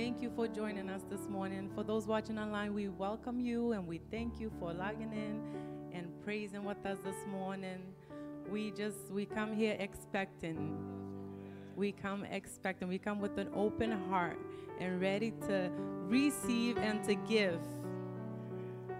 [0.00, 1.70] Thank you for joining us this morning.
[1.74, 5.42] For those watching online, we welcome you and we thank you for logging in
[5.92, 7.82] and praising with us this morning.
[8.50, 10.74] We just we come here expecting.
[11.76, 12.88] We come expecting.
[12.88, 14.38] We come with an open heart
[14.80, 15.70] and ready to
[16.06, 17.60] receive and to give.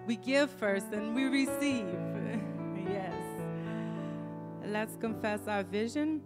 [0.06, 1.96] We give first and we receive.
[2.76, 3.16] yes.
[4.66, 6.20] Let's confess our vision.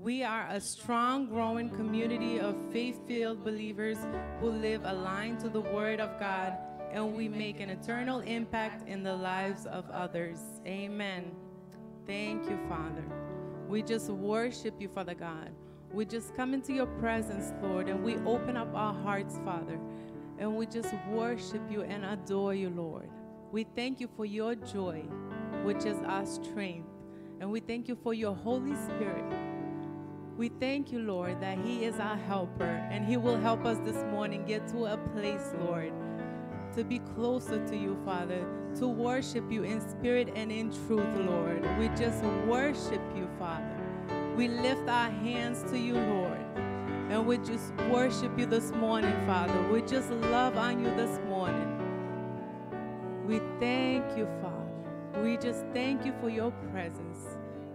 [0.00, 3.98] We are a strong, growing community of faith filled believers
[4.40, 6.56] who live aligned to the Word of God
[6.92, 10.38] and we make an eternal impact in the lives of others.
[10.64, 11.32] Amen.
[12.06, 13.04] Thank you, Father.
[13.66, 15.50] We just worship you, Father God.
[15.92, 19.80] We just come into your presence, Lord, and we open up our hearts, Father,
[20.38, 23.10] and we just worship you and adore you, Lord.
[23.50, 25.00] We thank you for your joy,
[25.64, 26.88] which is our strength,
[27.40, 29.47] and we thank you for your Holy Spirit.
[30.38, 34.04] We thank you, Lord, that He is our helper, and He will help us this
[34.04, 35.92] morning get to a place, Lord,
[36.76, 41.66] to be closer to you, Father, to worship you in spirit and in truth, Lord.
[41.80, 43.76] We just worship you, Father.
[44.36, 46.46] We lift our hands to you, Lord.
[47.10, 49.60] And we just worship you this morning, Father.
[49.72, 51.66] We just love on you this morning.
[53.26, 55.20] We thank you, Father.
[55.20, 57.27] We just thank you for your presence.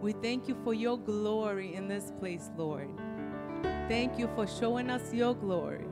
[0.04, 2.90] We thank you for your glory in this place, Lord.
[3.88, 5.86] Thank you for showing us your glory.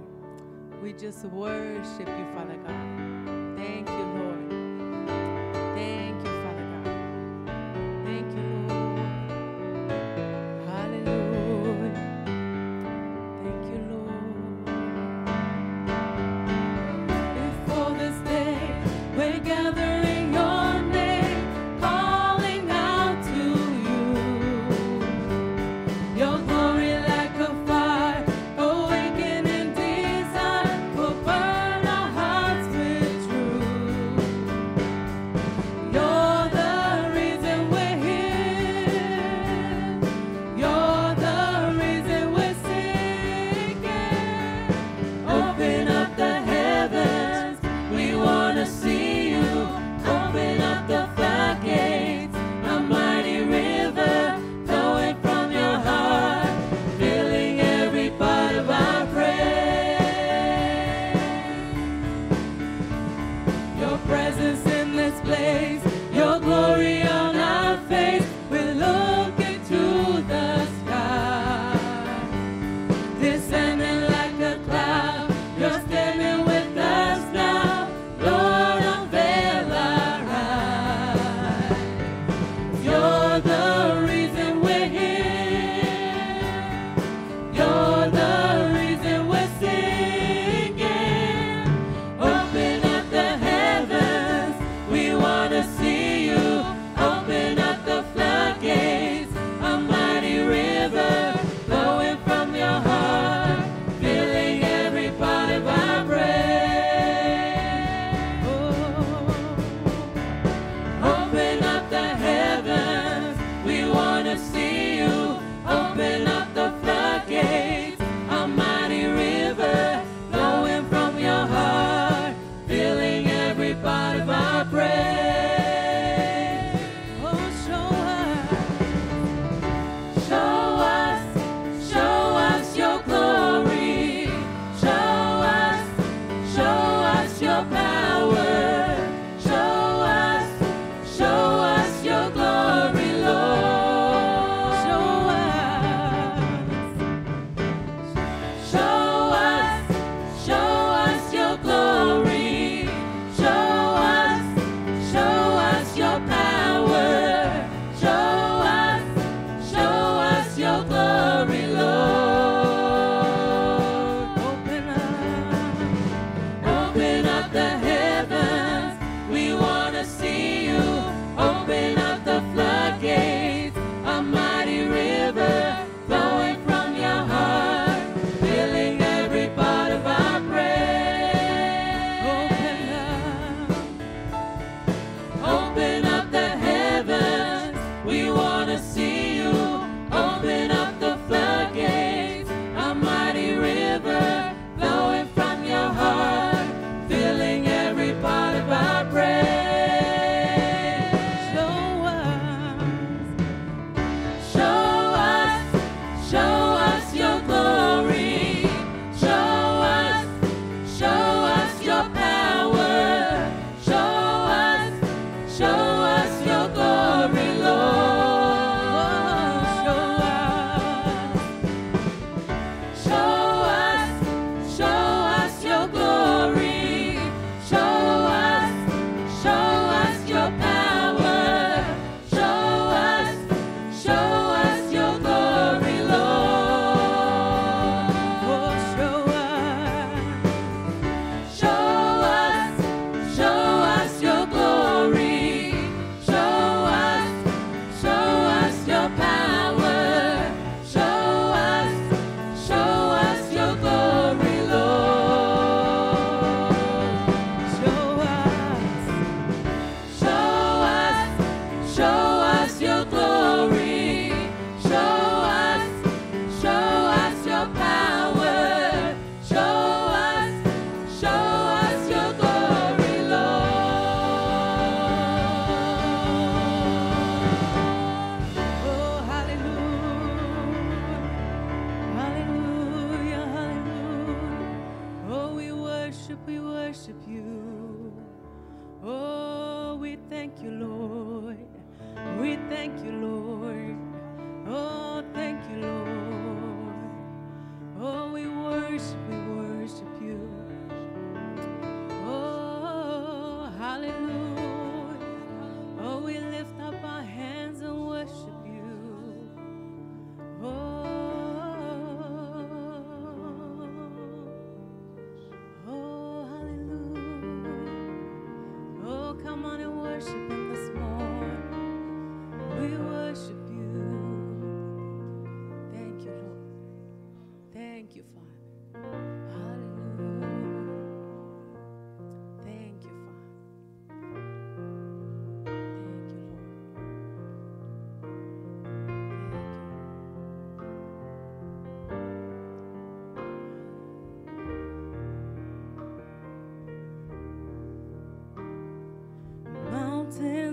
[0.83, 3.57] We just worship you, Father God.
[3.57, 4.10] Thank you,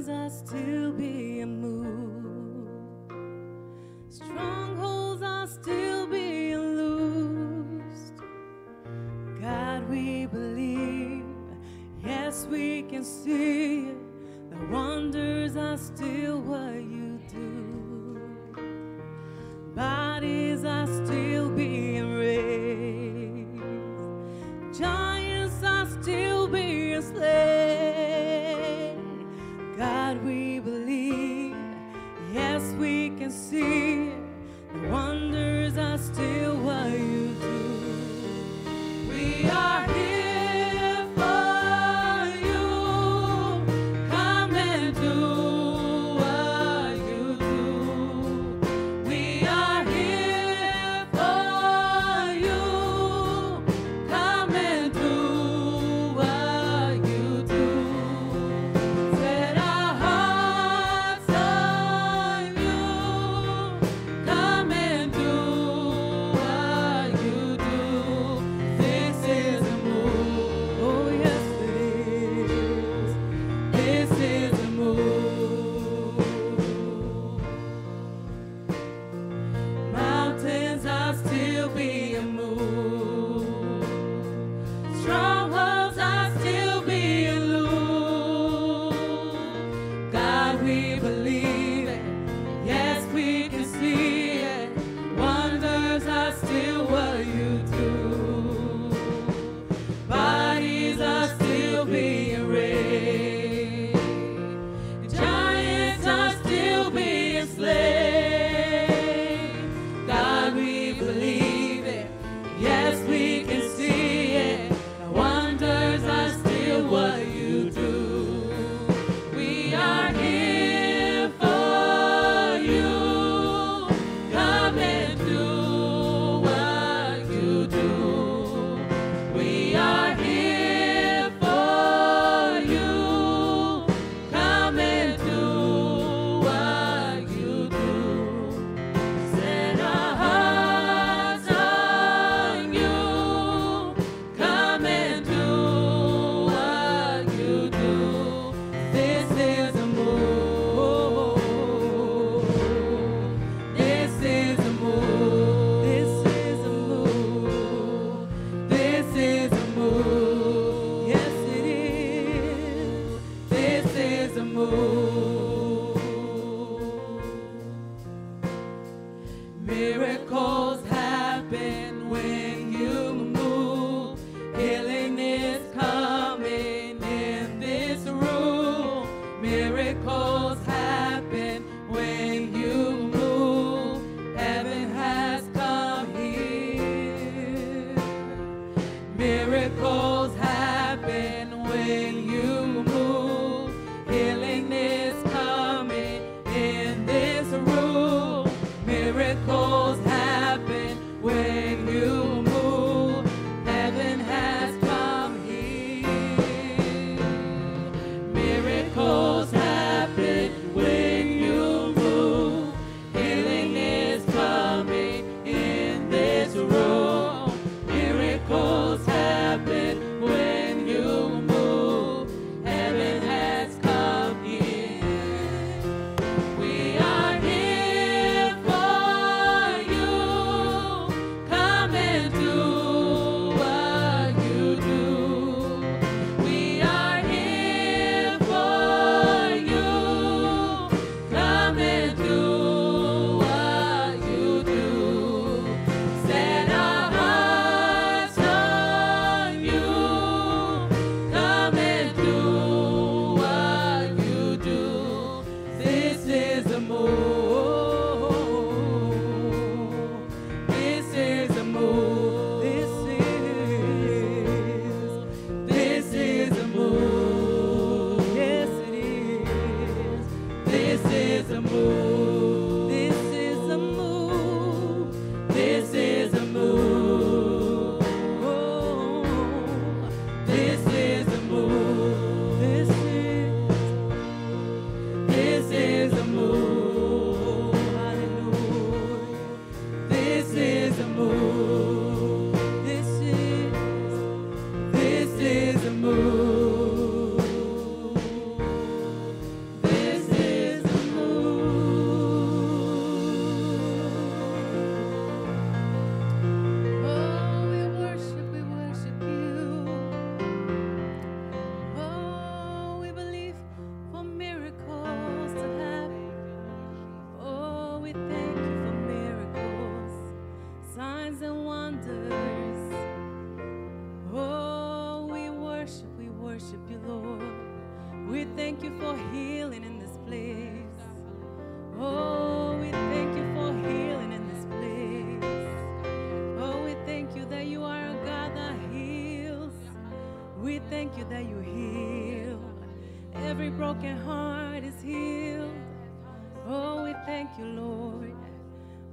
[0.08, 2.68] us to be immoved.
[4.08, 8.14] Strongholds are still being loosed.
[9.40, 11.24] God, we believe.
[12.04, 13.92] Yes, we can see.
[14.50, 17.87] The wonders are still what you do.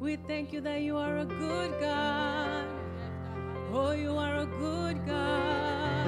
[0.06, 2.68] We thank you that you are a good God.
[3.74, 6.08] Oh, you are a good God.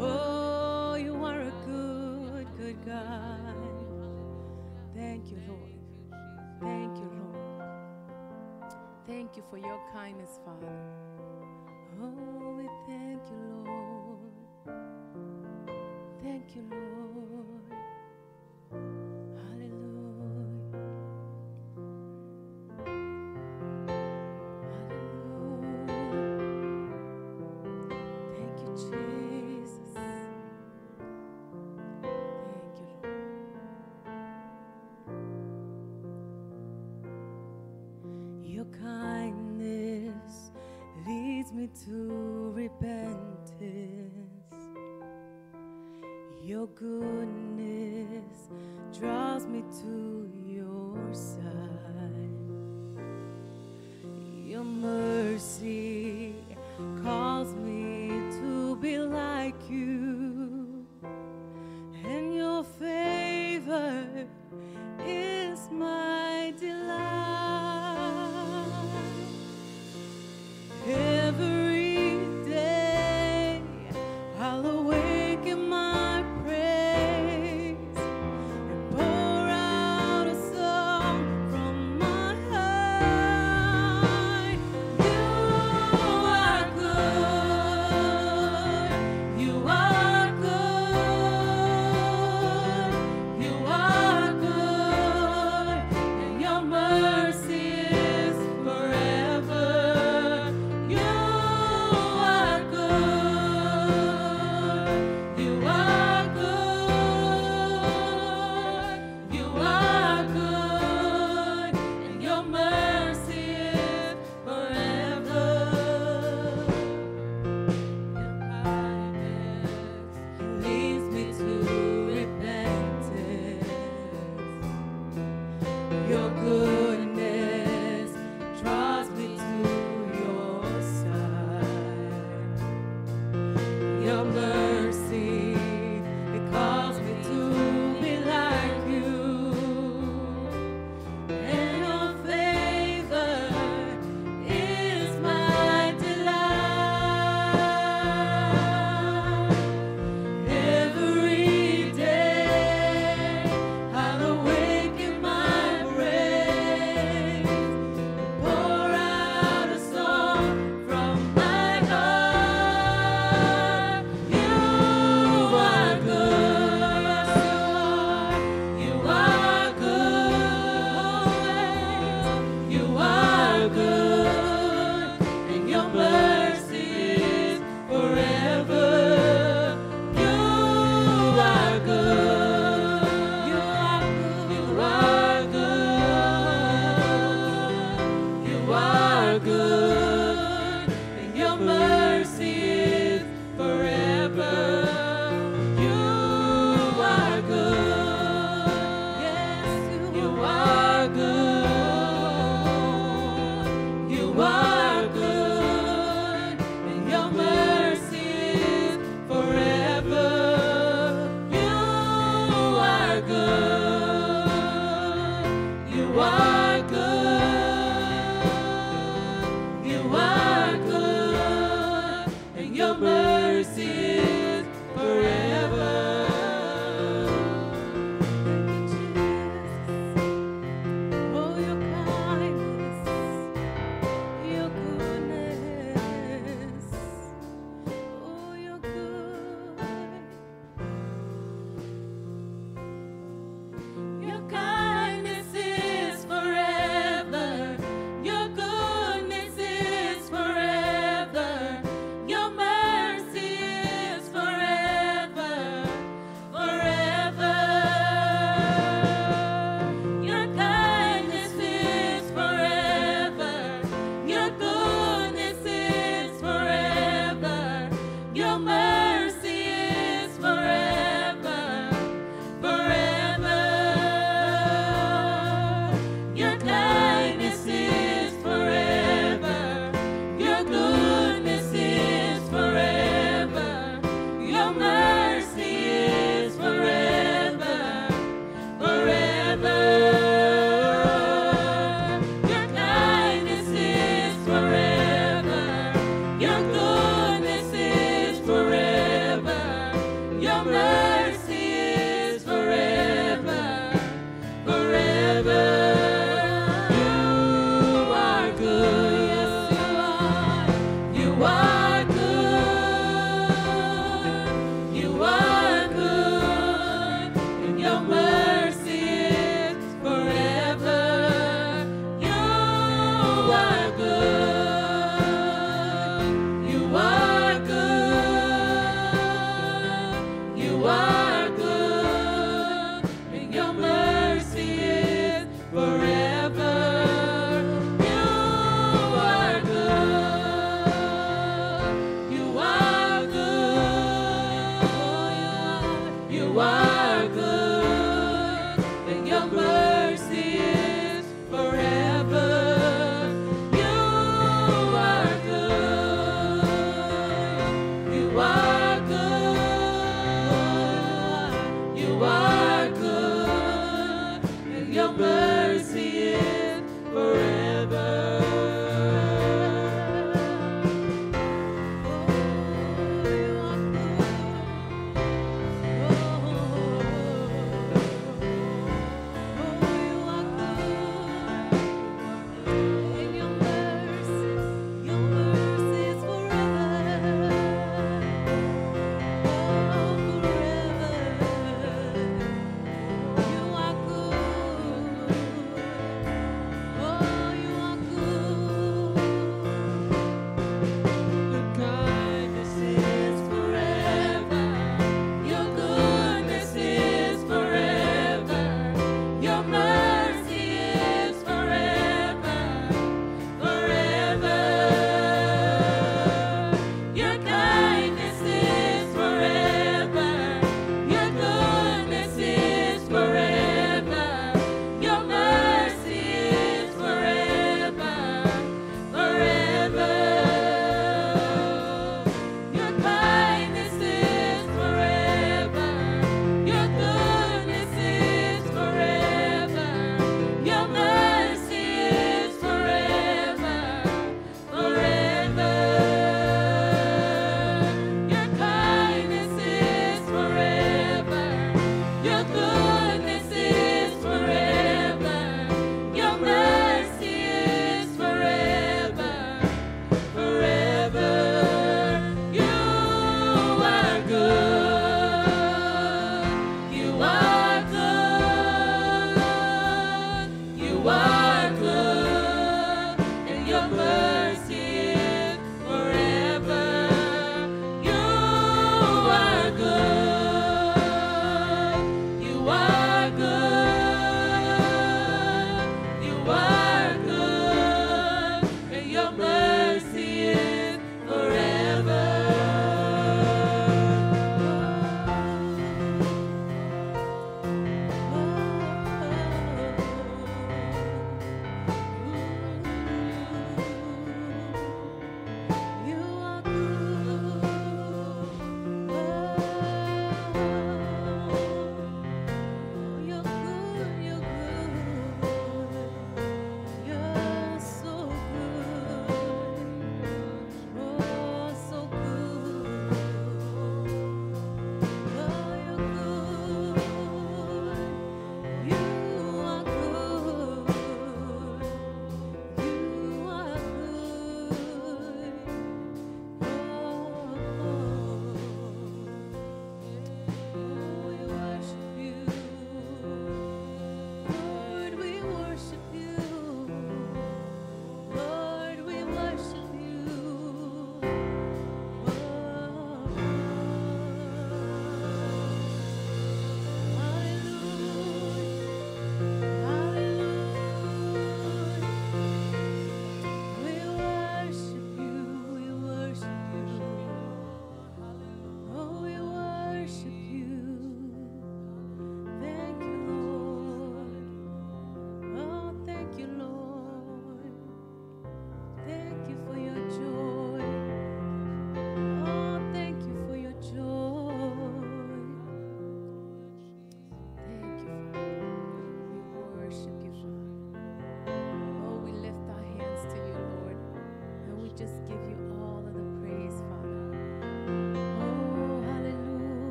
[0.00, 3.54] Oh, you are a good, good God.
[4.92, 5.70] Thank you, Lord.
[6.60, 7.62] Thank you, Lord.
[9.06, 10.74] Thank you for your kindness, Father.
[12.02, 14.76] Oh, we thank you, Lord.
[16.24, 16.89] Thank you, Lord.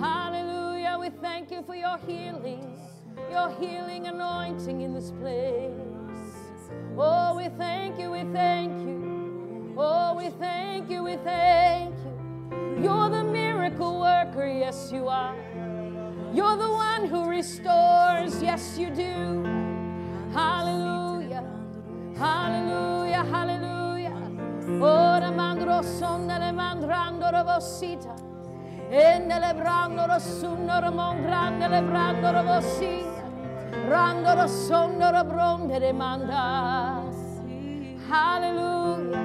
[0.00, 2.76] Hallelujah we thank you for your healing
[3.30, 5.72] your healing anointing in this place.
[6.96, 9.74] Oh we thank you we thank you.
[9.76, 12.82] Oh we thank you we thank you.
[12.82, 15.36] You're the miracle worker yes you are.
[16.32, 19.44] You're the one who restores yes you do.
[20.32, 21.44] Hallelujah.
[22.16, 23.75] Hallelujah, hallelujah.
[24.68, 28.14] Ora mandro sondele mandrando robosita.
[28.90, 33.22] Endele brando rosunno romon grande le brando robosita.
[33.88, 37.00] Rando rosondo robronde de manda.
[38.08, 39.20] Hallelujah.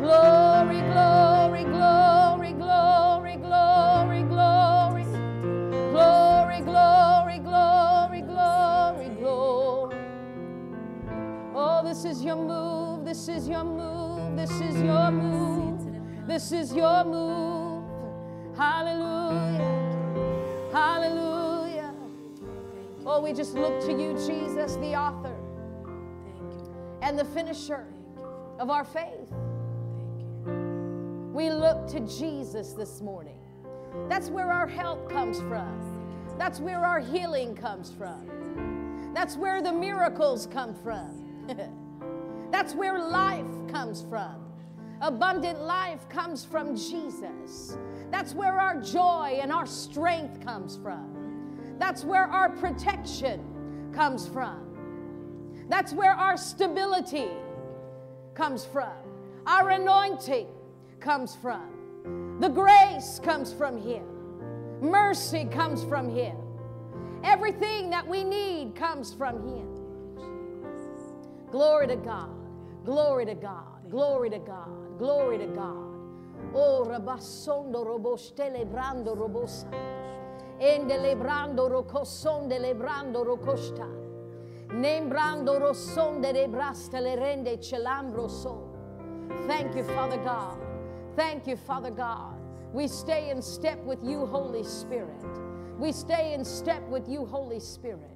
[0.00, 5.04] Glory, glory, glory, glory, glory, glory.
[5.92, 9.96] Glory, glory, glory, glory, glory.
[11.54, 13.04] Oh, this is your move.
[13.04, 14.03] This is your move.
[14.44, 16.26] This is your move.
[16.28, 17.82] This is your move.
[18.54, 19.88] Hallelujah.
[20.70, 21.94] Hallelujah.
[23.06, 25.34] Oh, we just look to you, Jesus, the author
[27.00, 27.86] and the finisher
[28.58, 29.32] of our faith.
[31.32, 33.38] We look to Jesus this morning.
[34.10, 36.36] That's where our help comes from.
[36.36, 39.10] That's where our healing comes from.
[39.14, 41.22] That's where the miracles come from.
[42.50, 44.44] That's where life comes from.
[45.00, 47.76] Abundant life comes from Jesus.
[48.10, 51.76] That's where our joy and our strength comes from.
[51.78, 54.60] That's where our protection comes from.
[55.68, 57.28] That's where our stability
[58.34, 58.92] comes from.
[59.46, 60.46] Our anointing
[61.00, 62.38] comes from.
[62.40, 64.04] The grace comes from Him.
[64.80, 66.36] Mercy comes from Him.
[67.22, 69.63] Everything that we need comes from Him.
[71.54, 72.34] Glory to God.
[72.84, 73.88] Glory to God.
[73.88, 74.98] Glory to God.
[74.98, 75.86] Glory to God.
[76.52, 79.68] Oh, rabasondo robostele brando robosa.
[80.60, 83.86] Ende lebrando rocosonde lebrando rocosta.
[84.72, 88.68] Nembrando rossonde de brasta le rende celambro so.
[89.46, 90.58] Thank you, Father God.
[91.14, 92.34] Thank you, Father God.
[92.72, 95.22] We stay in step with you, Holy Spirit.
[95.78, 98.13] We stay in step with you, Holy Spirit.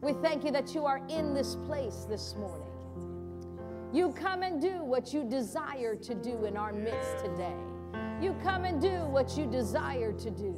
[0.00, 2.66] We thank you that you are in this place this morning.
[3.92, 7.56] You come and do what you desire to do in our midst today.
[8.20, 10.56] You come and do what you desire to do.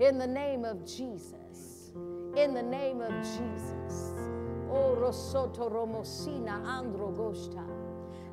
[0.00, 1.92] In the name of Jesus.
[2.36, 4.12] In the name of Jesus.
[4.70, 7.64] Oh, Rosoto Romosina Andro Gosta.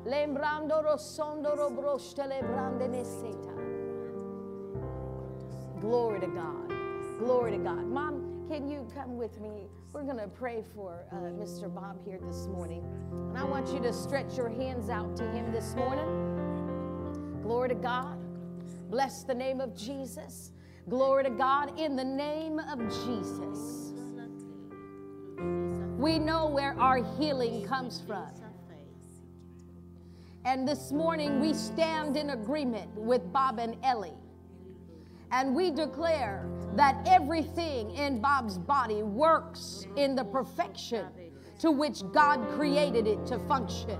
[0.06, 3.54] Lembrando Rosondo Robrosta Lebrande Neseta.
[5.80, 6.72] Glory to God.
[7.18, 7.86] Glory to God.
[7.86, 9.68] Mom, can you come with me?
[9.92, 11.72] We're going to pray for uh, Mr.
[11.72, 12.84] Bob here this morning.
[13.12, 17.40] And I want you to stretch your hands out to him this morning.
[17.44, 18.18] Glory to God.
[18.90, 20.50] Bless the name of Jesus.
[20.88, 21.78] Glory to God.
[21.78, 23.92] In the name of Jesus.
[25.96, 28.32] We know where our healing comes from.
[30.44, 34.19] And this morning we stand in agreement with Bob and Ellie.
[35.32, 41.06] And we declare that everything in Bob's body works in the perfection
[41.60, 43.98] to which God created it to function.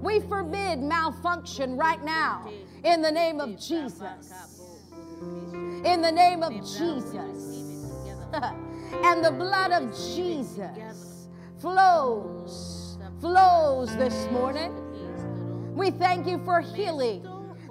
[0.00, 2.50] We forbid malfunction right now
[2.84, 4.60] in the name of Jesus.
[5.84, 7.60] In the name of Jesus.
[9.04, 14.74] and the blood of Jesus flows, flows this morning.
[15.74, 17.26] We thank you for healing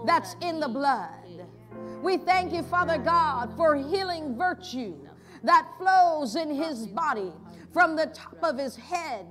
[0.06, 1.19] that's in the blood.
[2.02, 4.96] We thank you, Father God, for healing virtue
[5.44, 7.32] that flows in his body
[7.74, 9.26] from the top of his head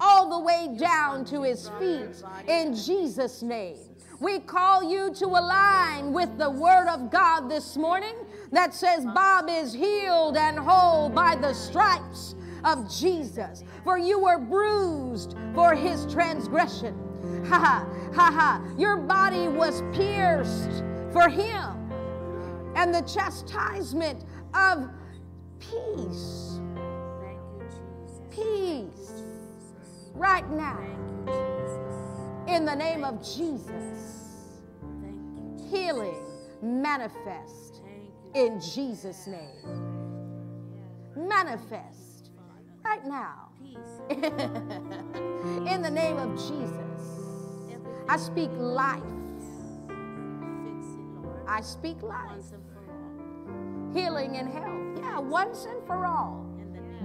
[0.00, 3.78] all the way down to his feet in Jesus' name.
[4.20, 8.14] We call you to align with the word of God this morning
[8.52, 12.34] that says Bob is healed and whole by the stripes
[12.64, 13.64] of Jesus.
[13.82, 17.00] For you were bruised for his transgression.
[17.44, 18.74] Ha ha, ha ha.
[18.78, 20.82] Your body was pierced
[21.12, 21.73] for him.
[22.76, 24.88] And the chastisement of
[25.58, 26.60] peace.
[28.30, 29.22] Peace.
[30.14, 30.80] Right now.
[32.48, 34.60] In the name of Jesus.
[35.70, 36.22] Healing
[36.62, 37.82] manifest
[38.34, 39.80] in Jesus' name.
[41.16, 42.30] Manifest
[42.84, 43.44] right now
[44.10, 47.02] In the name of Jesus,
[48.08, 49.02] I speak life.
[51.48, 52.44] I speak life.
[53.94, 54.98] Healing and health.
[54.98, 56.44] Yeah, once and for all.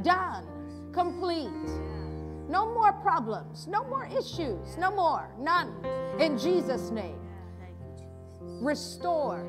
[0.01, 0.45] Done.
[0.91, 1.49] Complete.
[2.49, 3.67] No more problems.
[3.67, 4.75] No more issues.
[4.77, 5.29] No more.
[5.39, 5.85] None.
[6.19, 7.19] In Jesus' name.
[8.41, 9.45] Restore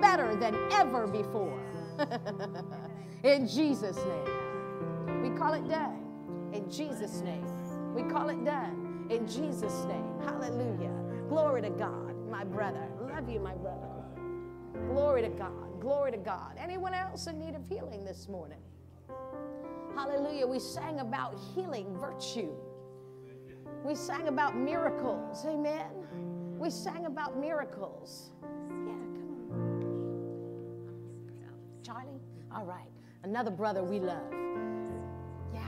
[0.00, 1.60] better than ever before.
[3.22, 5.22] In Jesus' name.
[5.22, 6.50] We call it done.
[6.54, 7.46] In Jesus' name.
[7.94, 9.06] We call it done.
[9.10, 10.18] In Jesus' name.
[10.24, 10.92] Hallelujah.
[11.28, 12.88] Glory to God, my brother.
[13.00, 13.88] Love you, my brother.
[14.88, 15.71] Glory to God.
[15.82, 16.54] Glory to God.
[16.62, 18.60] Anyone else in need of healing this morning?
[19.96, 20.46] Hallelujah.
[20.46, 22.52] We sang about healing virtue.
[23.84, 25.44] We sang about miracles.
[25.44, 25.88] Amen.
[26.56, 28.30] We sang about miracles.
[28.86, 29.58] Yeah, come on.
[31.82, 32.20] Charlie?
[32.54, 32.92] All right.
[33.24, 34.32] Another brother we love.
[35.52, 35.64] Yeah.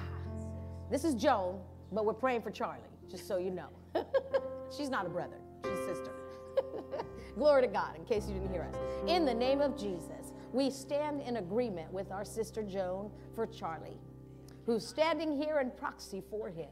[0.93, 1.59] This is Joan,
[1.91, 3.71] but we're praying for Charlie, just so you know.
[4.77, 5.41] she's not a brother.
[7.37, 8.77] Glory to God, in case you didn't hear us.
[9.09, 13.99] In the name of Jesus, we stand in agreement with our sister Joan for Charlie,
[14.67, 16.71] who's standing here in proxy for him.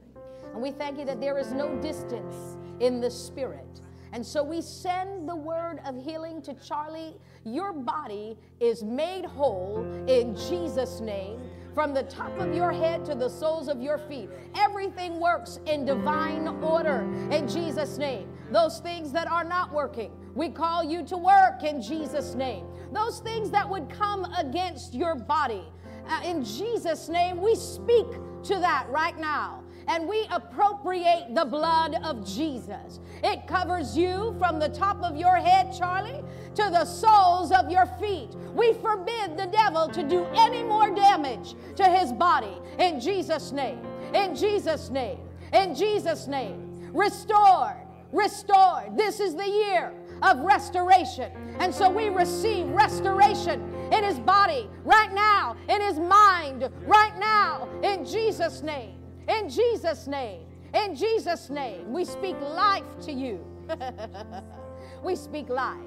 [0.53, 3.81] And we thank you that there is no distance in the spirit.
[4.13, 7.17] And so we send the word of healing to Charlie.
[7.45, 11.41] Your body is made whole in Jesus' name.
[11.75, 15.87] From the top of your head to the soles of your feet, everything works in
[15.87, 18.29] divine order in Jesus' name.
[18.51, 22.67] Those things that are not working, we call you to work in Jesus' name.
[22.93, 25.65] Those things that would come against your body,
[26.09, 28.07] uh, in Jesus' name, we speak
[28.45, 33.01] to that right now and we appropriate the blood of Jesus.
[33.23, 36.23] It covers you from the top of your head, Charlie,
[36.55, 38.31] to the soles of your feet.
[38.55, 43.79] We forbid the devil to do any more damage to his body in Jesus' name.
[44.15, 45.19] In Jesus' name.
[45.53, 46.91] In Jesus' name.
[46.93, 47.77] Restored.
[48.13, 48.97] Restored.
[48.97, 49.93] This is the year
[50.23, 51.33] of restoration.
[51.59, 53.61] And so we receive restoration
[53.93, 58.99] in his body right now, in his mind right now, in Jesus' name.
[59.29, 60.47] In Jesus' name.
[60.75, 61.93] In Jesus' name.
[61.93, 63.45] We speak life to you.
[65.03, 65.79] we speak life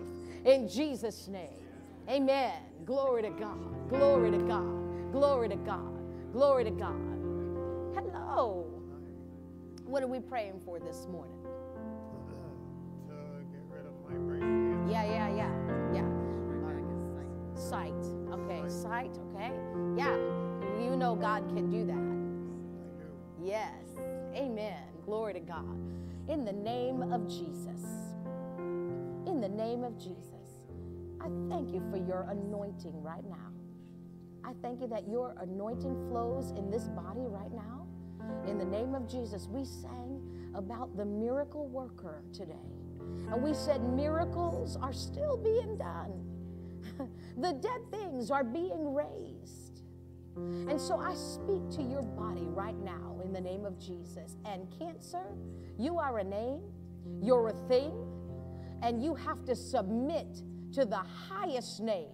[0.45, 1.50] in Jesus' name.
[2.10, 2.54] Amen.
[2.86, 3.89] Glory to God.
[3.89, 5.12] Glory to God.
[5.12, 6.32] Glory to God.
[6.32, 7.02] Glory to God.
[7.95, 8.65] Hello.
[9.86, 11.35] What are we praying for this morning?
[14.89, 15.52] Yeah, yeah, yeah,
[15.94, 16.26] yeah.
[17.56, 17.94] Sight.
[18.32, 19.18] Okay, sight.
[19.32, 19.52] Okay.
[19.98, 20.15] Yeah.
[20.80, 23.46] You know God can do that.
[23.46, 23.72] Yes.
[24.36, 24.82] Amen.
[25.06, 25.78] Glory to God.
[26.28, 27.84] In the name of Jesus.
[29.26, 30.36] In the name of Jesus.
[31.22, 33.52] I thank you for your anointing right now.
[34.44, 37.88] I thank you that your anointing flows in this body right now.
[38.48, 40.22] In the name of Jesus, we sang
[40.54, 42.54] about the miracle worker today.
[43.32, 46.25] And we said miracles are still being done.
[47.38, 49.82] the dead things are being raised.
[50.36, 54.36] And so I speak to your body right now in the name of Jesus.
[54.45, 55.23] And cancer,
[55.78, 56.62] you are a name,
[57.21, 57.93] you're a thing,
[58.82, 60.41] and you have to submit
[60.73, 62.10] to the highest name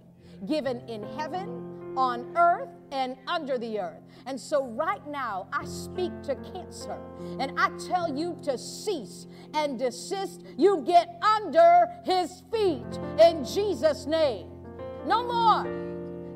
[0.46, 4.02] given in heaven, on earth, and under the earth.
[4.26, 6.98] And so, right now, I speak to cancer
[7.40, 10.44] and I tell you to cease and desist.
[10.56, 14.46] You get under his feet in Jesus' name.
[15.06, 15.64] No more.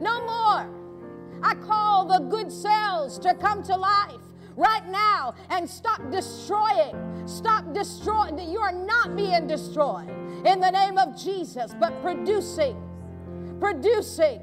[0.00, 0.72] No more.
[1.42, 4.20] I call the good cells to come to life
[4.56, 6.96] right now and stop destroying.
[7.26, 8.38] Stop destroying.
[8.38, 10.08] You are not being destroyed
[10.44, 12.76] in the name of Jesus, but producing,
[13.60, 14.40] producing,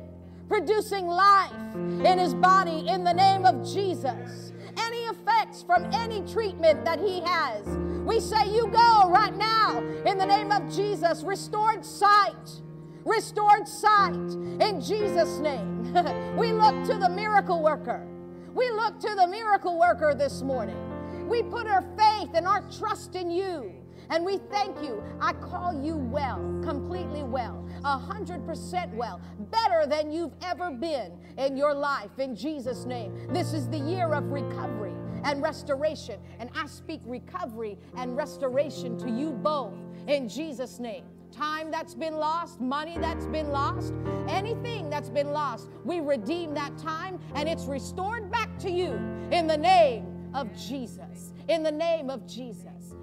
[0.48, 4.54] producing life in his body in the name of Jesus.
[4.78, 7.66] Any effects from any treatment that he has,
[8.06, 11.24] we say, You go right now in the name of Jesus.
[11.24, 12.62] Restored sight
[13.06, 15.94] restored sight in Jesus' name.
[16.38, 18.08] we look to the miracle worker.
[18.54, 20.78] We look to the miracle worker this morning.
[21.28, 23.74] We put our faith and our trust in you.
[24.14, 25.02] And we thank you.
[25.20, 31.14] I call you well, completely well, a hundred percent well, better than you've ever been
[31.40, 33.12] in your life in Jesus' name.
[33.34, 34.94] This is the year of recovery
[35.24, 36.20] and restoration.
[36.38, 39.74] And I speak recovery and restoration to you both
[40.06, 43.92] in Jesus' name time that's been lost, money that's been lost,
[44.28, 48.92] anything that's been lost, we redeem that time and it's restored back to you
[49.32, 50.06] in the name
[50.36, 51.34] of Jesus.
[51.50, 52.83] In the name of Jesus.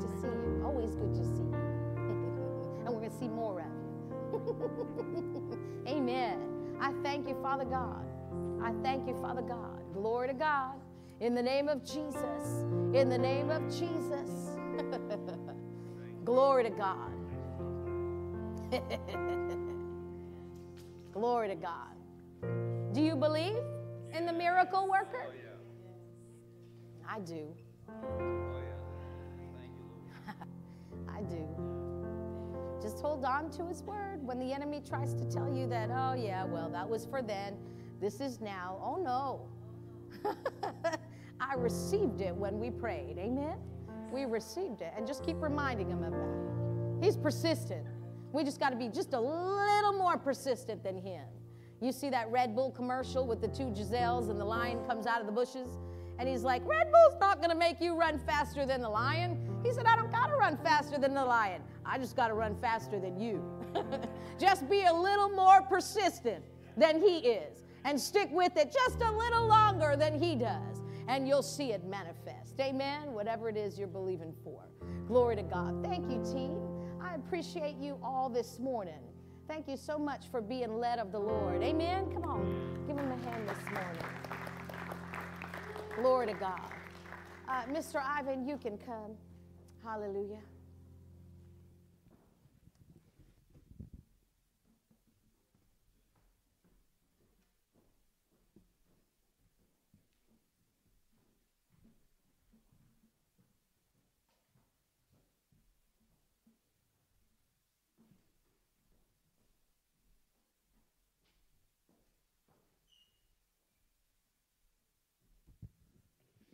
[0.00, 0.62] To see you.
[0.64, 1.54] Always good to see you.
[2.86, 5.58] and we're going to see more of you.
[5.86, 6.38] Amen.
[6.80, 8.06] I thank you, Father God.
[8.62, 9.82] I thank you, Father God.
[9.92, 10.74] Glory to God.
[11.20, 12.64] In the name of Jesus.
[12.94, 14.56] In the name of Jesus.
[16.24, 17.12] Glory to God.
[21.12, 21.96] Glory to God.
[22.92, 23.58] Do you believe
[24.14, 25.26] in the miracle worker?
[25.28, 25.34] Oh,
[27.08, 28.39] I do.
[33.00, 34.24] Hold on to his word.
[34.26, 37.56] When the enemy tries to tell you that, oh, yeah, well, that was for then,
[38.00, 38.78] this is now.
[38.82, 40.32] Oh, no.
[41.40, 43.16] I received it when we prayed.
[43.18, 43.56] Amen?
[44.12, 44.92] We received it.
[44.96, 47.04] And just keep reminding him of that.
[47.04, 47.86] He's persistent.
[48.32, 51.24] We just got to be just a little more persistent than him.
[51.80, 55.20] You see that Red Bull commercial with the two Giselles and the lion comes out
[55.20, 55.78] of the bushes?
[56.18, 59.38] And he's like, Red Bull's not going to make you run faster than the lion.
[59.64, 61.62] He said, I don't got to run faster than the lion.
[61.90, 63.42] I just got to run faster than you.
[64.38, 66.44] just be a little more persistent
[66.76, 70.82] than he is and stick with it just a little longer than he does.
[71.08, 72.60] And you'll see it manifest.
[72.60, 73.12] Amen.
[73.12, 74.62] Whatever it is you're believing for.
[75.08, 75.82] Glory to God.
[75.82, 76.60] Thank you, team.
[77.02, 79.00] I appreciate you all this morning.
[79.48, 81.60] Thank you so much for being led of the Lord.
[81.60, 82.08] Amen.
[82.12, 84.04] Come on, give him a hand this morning.
[85.96, 86.72] Glory to God.
[87.48, 88.00] Uh, Mr.
[88.00, 89.16] Ivan, you can come.
[89.82, 90.38] Hallelujah.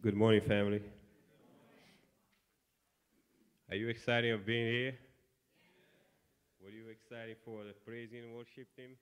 [0.06, 0.80] Good morning, family.
[3.68, 4.94] Are you excited of being here?
[6.62, 8.94] Were you excited for the praising and worship team?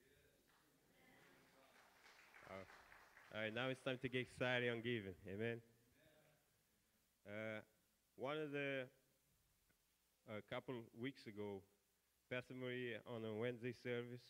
[2.49, 5.13] Uh, all right, now it's time to get excited on giving.
[5.31, 5.61] Amen.
[7.27, 7.61] Uh,
[8.15, 8.85] one of the,
[10.27, 11.61] a couple weeks ago,
[12.31, 14.25] Pastor Maria on a Wednesday service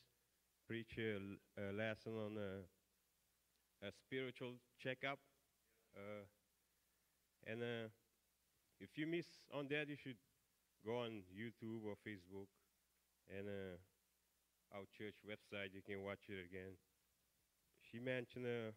[0.68, 5.20] preached a lesson on a, a spiritual checkup.
[5.96, 6.26] Uh,
[7.46, 7.88] and uh,
[8.80, 10.18] if you miss on that, you should
[10.86, 12.50] go on YouTube or Facebook
[13.30, 13.78] and uh,
[14.76, 15.74] our church website.
[15.74, 16.78] You can watch it again.
[17.82, 18.72] She mentioned uh,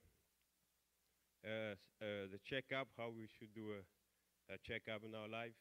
[1.44, 3.82] uh, uh, the checkup, how we should do a,
[4.54, 5.56] a checkup in our lives.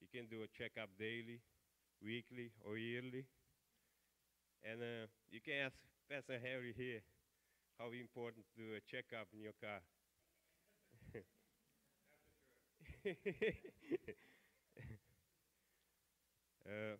[0.00, 1.40] You can do a checkup daily,
[2.02, 3.26] weekly, or yearly.
[4.62, 5.76] And uh, you can ask
[6.10, 7.00] Pastor Harry here
[7.78, 9.82] how important to do a checkup in your car.
[16.66, 16.96] uh,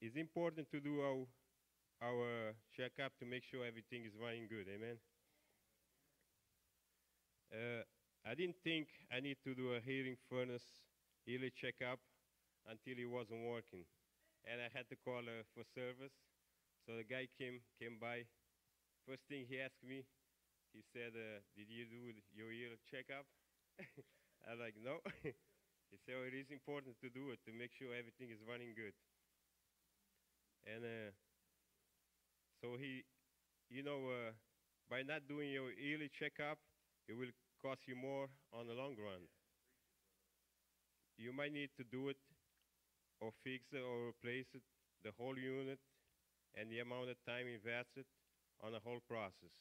[0.00, 1.26] it's important to do our,
[2.02, 4.66] our checkup to make sure everything is running good.
[4.74, 4.96] Amen.
[7.52, 7.82] Uh,
[8.26, 10.64] I didn't think I need to do a hearing furnace
[11.26, 12.00] yearly checkup
[12.68, 13.84] until it wasn't working,
[14.46, 16.14] and I had to call uh, for service.
[16.86, 18.26] So the guy came came by.
[19.08, 20.04] First thing he asked me,
[20.74, 22.00] he said, uh, "Did you do
[22.34, 23.26] your ear checkup?"
[24.46, 27.72] I was like, "No." he said, "Oh, it is important to do it to make
[27.78, 28.94] sure everything is running good."
[30.66, 31.10] And uh,
[32.60, 33.04] so he,
[33.70, 34.32] you know, uh,
[34.90, 36.58] by not doing your yearly checkup,
[37.08, 39.22] it will cost you more on the long run.
[41.16, 42.16] You might need to do it,
[43.20, 44.62] or fix it, or replace it,
[45.02, 45.78] the whole unit,
[46.56, 48.06] and the amount of time invested
[48.62, 49.52] on the whole process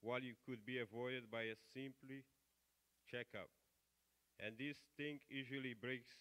[0.00, 2.24] while you could be avoided by a simply
[3.10, 3.48] checkup.
[4.38, 6.14] And this thing usually breaks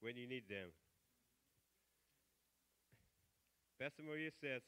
[0.00, 0.68] when you need them.
[3.80, 4.62] Pastor Maria says,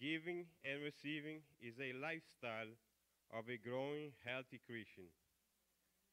[0.00, 2.72] giving and receiving is a lifestyle
[3.32, 5.08] of a growing, healthy Christian.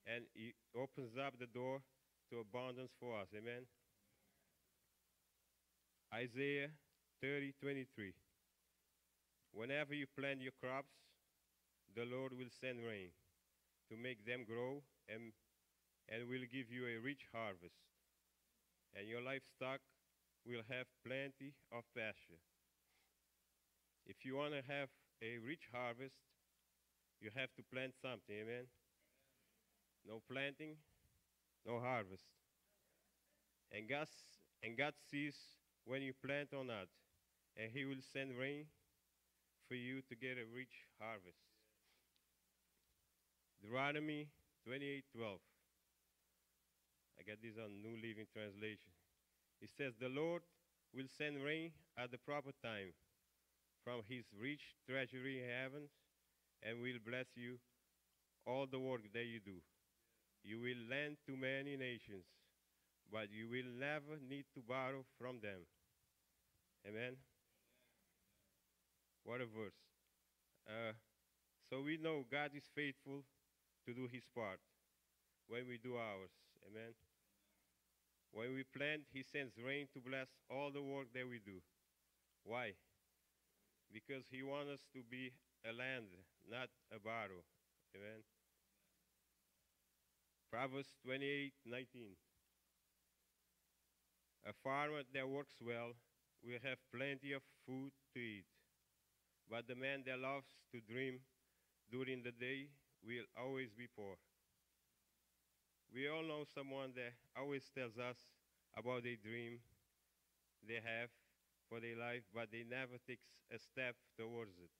[0.06, 1.82] And it opens up the door
[2.30, 3.28] to abundance for us.
[3.36, 3.66] Amen.
[6.14, 6.70] Isaiah
[7.22, 8.14] 30, 23.
[9.52, 10.94] Whenever you plant your crops,
[11.96, 13.10] the Lord will send rain
[13.90, 15.34] to make them grow and,
[16.08, 17.82] and will give you a rich harvest.
[18.96, 19.82] And your livestock
[20.46, 22.42] will have plenty of pasture.
[24.06, 24.90] If you want to have
[25.22, 26.16] a rich harvest,
[27.22, 28.66] you have to plant something, amen?
[30.08, 30.78] No planting,
[31.66, 32.26] no harvest.
[33.72, 34.08] And God,
[34.64, 35.36] and God sees
[35.86, 36.88] when you plant or not,
[37.58, 38.66] and He will send rain
[39.68, 41.49] for you to get a rich harvest.
[43.62, 44.28] Deuteronomy
[44.66, 45.40] 28:12.
[47.20, 48.92] I got this on New Living Translation.
[49.62, 50.42] It says, The Lord
[50.94, 52.94] will send rain at the proper time
[53.84, 55.92] from his rich treasury in heavens
[56.64, 57.60] and will bless you
[58.46, 59.60] all the work that you do.
[60.44, 62.24] You will lend to many nations,
[63.12, 65.68] but you will never need to borrow from them.
[66.88, 67.18] Amen.
[69.26, 69.76] What a verse.
[70.66, 70.94] Uh,
[71.70, 73.24] so we know God is faithful
[73.86, 74.60] to do his part
[75.48, 76.32] when we do ours.
[76.68, 76.94] Amen.
[78.32, 81.62] When we plant, he sends rain to bless all the work that we do.
[82.44, 82.74] Why?
[83.92, 85.32] Because he wants us to be
[85.66, 86.08] a land,
[86.50, 87.44] not a barrow.
[87.96, 88.24] Amen.
[90.52, 92.18] Proverbs 28 19.
[94.46, 95.94] A farmer that works well
[96.44, 98.46] will have plenty of food to eat,
[99.50, 101.20] but the man that loves to dream
[101.92, 102.70] during the day
[103.06, 104.16] will always be poor.
[105.94, 108.18] We all know someone that always tells us
[108.78, 109.60] about a dream
[110.68, 111.10] they have
[111.68, 114.72] for their life, but they never takes a step towards it.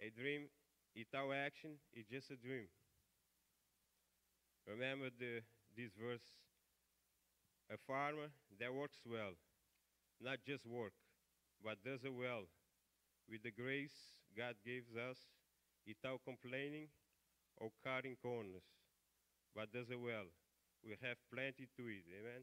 [0.00, 0.50] A dream
[0.94, 2.68] without action is just a dream.
[4.66, 5.42] Remember the,
[5.76, 6.24] this verse.
[7.70, 8.28] A farmer
[8.60, 9.34] that works well,
[10.20, 10.92] not just work,
[11.64, 12.44] but does it well,
[13.28, 15.18] with the grace God gives us,
[15.86, 16.88] without complaining
[17.62, 18.66] or cutting corners,
[19.54, 20.26] but does it well.
[20.82, 22.02] We have plenty to eat.
[22.10, 22.42] Amen.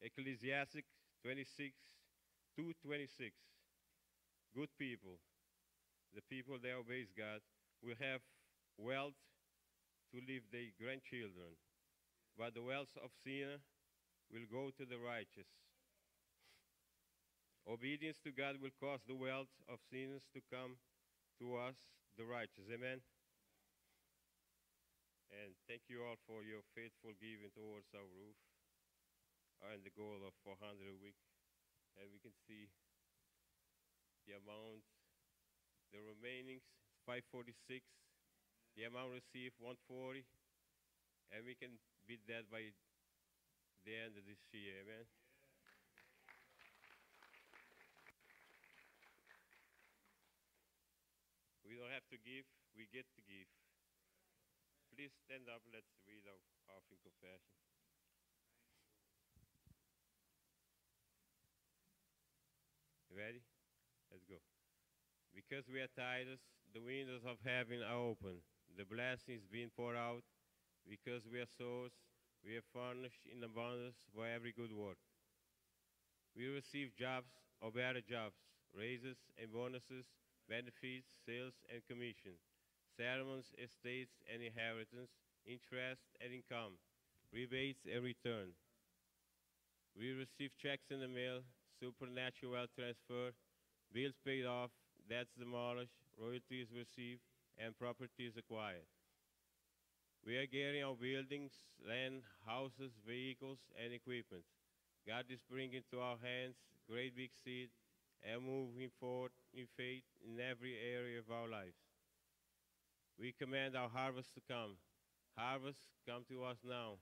[0.00, 0.84] Ecclesiastic
[1.24, 1.74] 26,
[2.54, 3.34] 226.
[4.54, 5.18] Good people,
[6.14, 7.42] the people that obeys God,
[7.82, 8.22] will have
[8.78, 9.18] wealth
[10.14, 11.58] to leave their grandchildren,
[12.38, 13.58] but the wealth of sinner
[14.30, 15.50] will go to the righteous.
[17.66, 20.78] Obedience to God will cause the wealth of sinners to come
[21.40, 21.76] to us,
[22.16, 22.64] the righteous.
[22.72, 23.04] Amen.
[25.28, 28.38] And thank you all for your faithful giving towards our roof
[29.72, 30.56] and the goal of 400
[30.88, 31.18] a week.
[32.00, 32.68] And we can see
[34.28, 34.84] the amount,
[35.92, 36.60] the remaining
[37.04, 37.84] 546,
[38.76, 40.24] the amount received 140,
[41.32, 42.74] and we can beat that by
[43.86, 44.82] the end of this year.
[44.82, 45.06] Amen.
[51.66, 52.44] We don't have to give,
[52.76, 53.48] we get to give.
[54.92, 56.36] Please stand up, let's read our
[56.68, 57.56] offering confession.
[63.08, 63.40] Ready?
[64.12, 64.44] Let's go.
[65.32, 66.44] Because we are tithes,
[66.76, 68.44] the windows of heaven are open.
[68.76, 70.20] The blessings being poured out.
[70.84, 71.96] Because we are souls,
[72.44, 75.00] we are furnished in abundance for every good work.
[76.36, 77.32] We receive jobs
[77.64, 78.36] or better jobs,
[78.76, 80.04] raises and bonuses,
[80.48, 82.38] benefits, sales and commission,
[82.96, 85.10] settlements, estates and inheritance,
[85.44, 86.78] interest and income,
[87.32, 88.54] rebates and return.
[89.98, 91.42] We receive checks in the mail,
[91.80, 93.32] supernatural wealth transfer,
[93.92, 94.70] bills paid off,
[95.08, 97.22] debts demolished, royalties received,
[97.58, 98.88] and properties acquired.
[100.26, 101.52] We are getting our buildings,
[101.86, 104.42] land, houses, vehicles, and equipment.
[105.06, 106.58] God is bringing to our hands
[106.90, 107.70] great big seed
[108.26, 111.78] and moving forward in faith in every area of our lives.
[113.18, 114.76] We command our harvest to come.
[115.38, 116.98] Harvest, come to us now.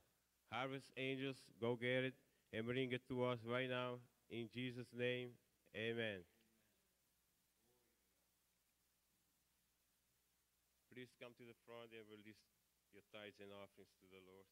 [0.52, 2.14] Harvest angels, go get it
[2.52, 3.98] and bring it to us right now.
[4.30, 5.30] In Jesus' name,
[5.76, 6.22] amen.
[10.94, 12.38] Please come to the front and release
[12.94, 14.46] your tithes and offerings to the Lord.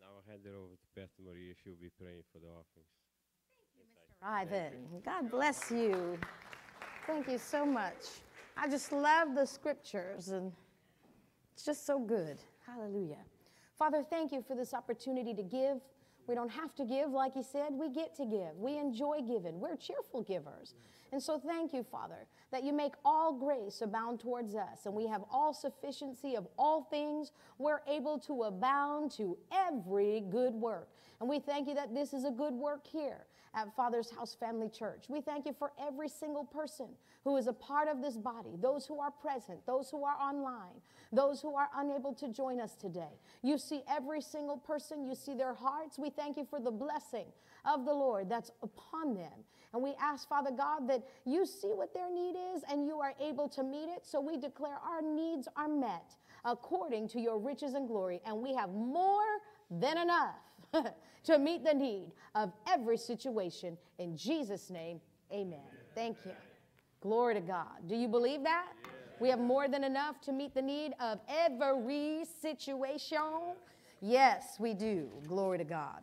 [0.00, 1.52] Now I'll hand it over to Pastor Maria.
[1.62, 2.88] She'll be praying for the offerings.
[3.58, 4.26] Thank you, Mr.
[4.26, 6.18] Ivan, God bless you.
[7.06, 8.22] Thank you so much.
[8.56, 10.50] I just love the scriptures and
[11.52, 12.38] it's just so good.
[12.66, 13.18] Hallelujah.
[13.78, 15.82] Father, thank you for this opportunity to give.
[16.26, 18.56] We don't have to give, like he said, we get to give.
[18.56, 19.60] We enjoy giving.
[19.60, 20.74] We're cheerful givers.
[21.10, 25.06] And so thank you, Father, that you make all grace abound towards us, and we
[25.08, 27.32] have all sufficiency of all things.
[27.58, 30.88] We're able to abound to every good work.
[31.20, 34.68] And we thank you that this is a good work here at Father's House Family
[34.68, 35.04] Church.
[35.08, 36.88] We thank you for every single person
[37.24, 40.80] who is a part of this body, those who are present, those who are online,
[41.12, 43.18] those who are unable to join us today.
[43.42, 45.98] You see every single person, you see their hearts.
[45.98, 47.26] We thank you for the blessing
[47.64, 49.32] of the Lord that's upon them.
[49.72, 53.14] And we ask, Father God, that you see what their need is and you are
[53.20, 54.04] able to meet it.
[54.04, 58.52] So we declare our needs are met according to your riches and glory, and we
[58.54, 59.22] have more
[59.70, 60.34] than enough
[61.24, 63.76] to meet the need of every situation.
[63.98, 65.00] In Jesus' name,
[65.32, 65.60] amen.
[65.94, 66.32] Thank you.
[67.00, 67.88] Glory to God.
[67.88, 68.72] Do you believe that?
[69.20, 73.54] We have more than enough to meet the need of every situation.
[74.00, 75.08] Yes, we do.
[75.28, 76.02] Glory to God.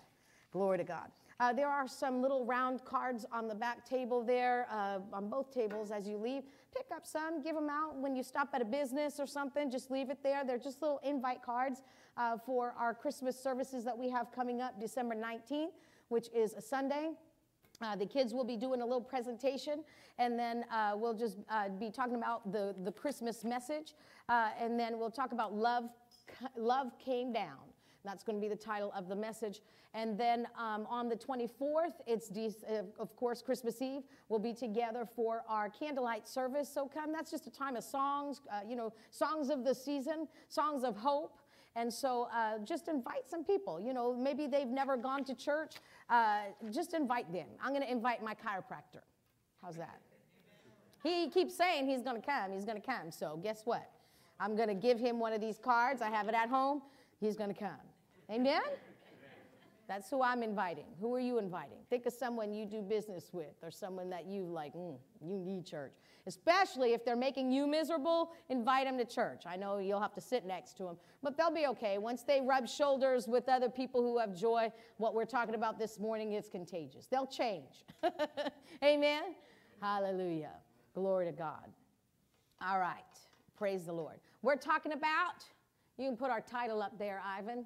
[0.52, 1.10] Glory to God.
[1.40, 5.54] Uh, there are some little round cards on the back table there, uh, on both
[5.54, 6.44] tables as you leave.
[6.76, 9.72] Pick up some, give them out when you stop at a business or something.
[9.72, 10.44] Just leave it there.
[10.46, 11.82] They're just little invite cards
[12.16, 15.72] uh, for our Christmas services that we have coming up December 19th,
[16.10, 17.12] which is a Sunday.
[17.82, 19.84] Uh, the kids will be doing a little presentation,
[20.18, 23.94] and then uh, we'll just uh, be talking about the, the Christmas message,
[24.28, 25.86] uh, and then we'll talk about love.
[26.58, 27.58] Love came down.
[28.06, 29.62] That's going to be the title of the message.
[29.94, 34.04] And then um, on the 24th, it's uh, of course Christmas Eve.
[34.30, 36.70] We'll be together for our candlelight service.
[36.72, 40.28] So come, that's just a time of songs, uh, you know, songs of the season,
[40.48, 41.40] songs of hope.
[41.76, 43.80] And so uh, just invite some people.
[43.80, 45.76] You know, maybe they've never gone to church.
[46.10, 46.42] Uh,
[46.72, 47.48] just invite them.
[47.64, 49.02] I'm going to invite my chiropractor.
[49.62, 50.00] How's that?
[51.04, 52.52] He keeps saying he's going to come.
[52.52, 53.12] He's going to come.
[53.12, 53.90] So guess what?
[54.40, 56.02] I'm going to give him one of these cards.
[56.02, 56.82] I have it at home.
[57.20, 57.89] He's going to come.
[58.30, 58.62] Amen?
[59.90, 60.86] That's who I'm inviting.
[61.02, 61.80] Who are you inviting?
[61.90, 65.66] Think of someone you do business with or someone that you like, mm, you need
[65.66, 65.94] church.
[66.28, 69.46] Especially if they're making you miserable, invite them to church.
[69.48, 71.98] I know you'll have to sit next to them, but they'll be okay.
[71.98, 76.00] Once they rub shoulders with other people who have joy, what we're talking about this
[76.00, 77.08] morning is contagious.
[77.08, 77.84] They'll change.
[78.84, 79.24] Amen?
[79.82, 80.54] Hallelujah.
[80.94, 81.66] Glory to God.
[82.62, 82.94] All right.
[83.58, 84.18] Praise the Lord.
[84.44, 85.44] We're talking about,
[85.98, 87.66] you can put our title up there, Ivan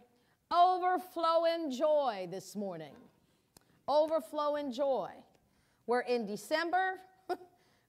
[0.54, 2.94] overflowing joy this morning.
[3.88, 5.10] Overflowing joy.
[5.88, 7.00] We're in December.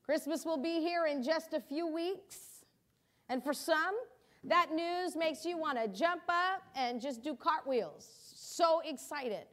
[0.04, 2.64] Christmas will be here in just a few weeks.
[3.28, 3.94] And for some,
[4.44, 8.08] that news makes you want to jump up and just do cartwheels.
[8.34, 9.46] So excited.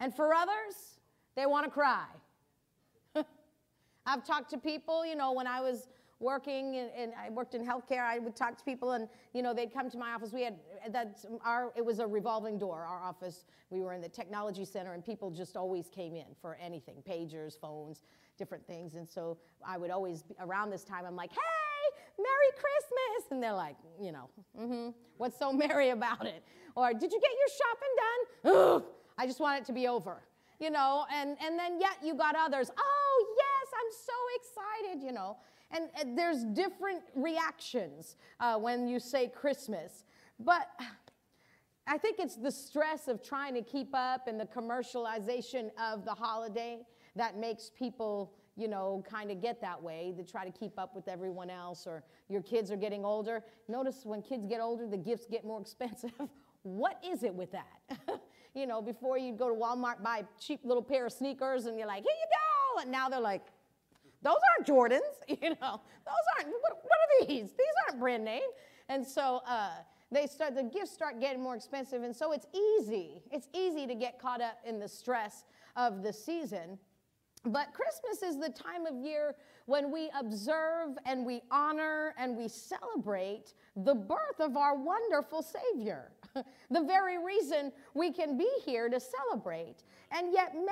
[0.00, 0.98] And for others,
[1.36, 2.06] they want to cry.
[4.06, 5.88] I've talked to people, you know, when I was
[6.20, 8.02] working and, and, I worked in healthcare.
[8.04, 10.32] I would talk to people and, you know, they'd come to my office.
[10.32, 10.56] We had
[10.90, 13.44] that our, it was a revolving door, our office.
[13.70, 17.58] We were in the technology center and people just always came in for anything, pagers,
[17.58, 18.02] phones,
[18.36, 18.94] different things.
[18.94, 23.30] And so I would always, be, around this time, I'm like, hey, Merry Christmas.
[23.30, 26.42] And they're like, you know, mm-hmm, what's so merry about it?
[26.74, 28.76] Or did you get your shopping done?
[28.76, 28.84] Ugh,
[29.18, 30.22] I just want it to be over.
[30.60, 32.68] You know, and, and then yet you got others.
[32.76, 35.36] Oh, yes, I'm so excited, you know.
[35.70, 40.04] And, and there's different reactions uh, when you say Christmas.
[40.40, 40.68] But
[41.86, 46.12] I think it's the stress of trying to keep up and the commercialization of the
[46.12, 46.80] holiday
[47.16, 50.14] that makes people, you know, kind of get that way.
[50.16, 53.42] to try to keep up with everyone else, or your kids are getting older.
[53.68, 56.12] Notice when kids get older, the gifts get more expensive.
[56.62, 58.00] what is it with that?
[58.54, 61.78] you know, before you'd go to Walmart, buy a cheap little pair of sneakers, and
[61.78, 62.82] you're like, here you go.
[62.82, 63.46] And now they're like,
[64.22, 65.80] those aren't Jordans, you know.
[66.04, 67.50] Those aren't, what, what are these?
[67.50, 68.48] These aren't brand name.
[68.88, 69.70] And so uh,
[70.10, 72.02] they start, the gifts start getting more expensive.
[72.02, 75.44] And so it's easy, it's easy to get caught up in the stress
[75.76, 76.78] of the season.
[77.44, 82.48] But Christmas is the time of year when we observe and we honor and we
[82.48, 86.10] celebrate the birth of our wonderful Savior.
[86.70, 89.84] the very reason we can be here to celebrate.
[90.10, 90.68] And yet, many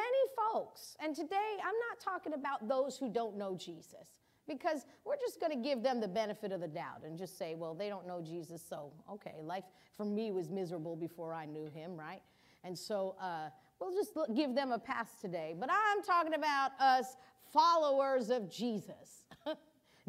[0.52, 4.18] folks, and today I'm not talking about those who don't know Jesus,
[4.48, 7.54] because we're just going to give them the benefit of the doubt and just say,
[7.54, 9.64] well, they don't know Jesus, so okay, life
[9.96, 12.22] for me was miserable before I knew him, right?
[12.64, 15.54] And so uh, we'll just give them a pass today.
[15.58, 17.16] But I'm talking about us
[17.52, 19.24] followers of Jesus,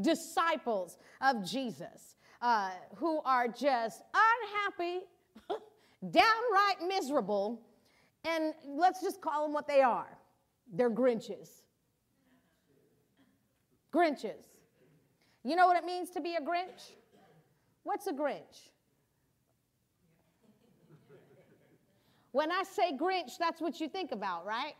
[0.01, 5.05] disciples of Jesus, uh, who are just unhappy,
[6.11, 7.61] downright miserable
[8.27, 10.17] and let's just call them what they are
[10.73, 11.49] they're Grinches.
[13.93, 14.45] Grinches.
[15.43, 16.91] You know what it means to be a Grinch?
[17.83, 18.69] What's a Grinch?
[22.33, 24.73] When I say Grinch, that's what you think about, right?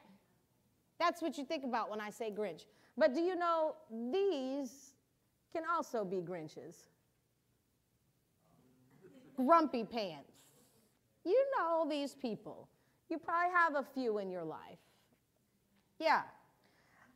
[1.00, 2.66] That's what you think about when I say Grinch.
[2.98, 3.76] But do you know
[4.12, 4.94] these
[5.54, 6.76] can also be Grinches?
[9.38, 10.34] Grumpy pants.
[11.24, 12.68] You know these people.
[13.10, 14.80] You probably have a few in your life.
[16.00, 16.24] Yeah.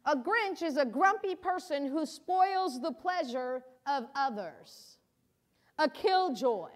[0.05, 4.97] A Grinch is a grumpy person who spoils the pleasure of others.
[5.77, 6.69] A killjoy.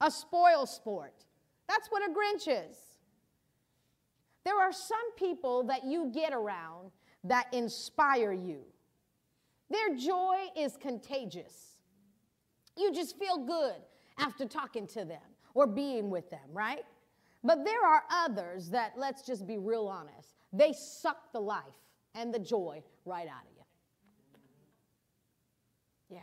[0.00, 1.24] A spoil sport.
[1.68, 2.76] That's what a Grinch is.
[4.44, 6.90] There are some people that you get around
[7.24, 8.60] that inspire you.
[9.70, 11.76] Their joy is contagious.
[12.76, 13.76] You just feel good
[14.18, 15.22] after talking to them
[15.54, 16.84] or being with them, right?
[17.44, 21.62] But there are others that, let's just be real honest, they suck the life
[22.14, 23.64] and the joy right out of you.
[26.16, 26.20] Yeah.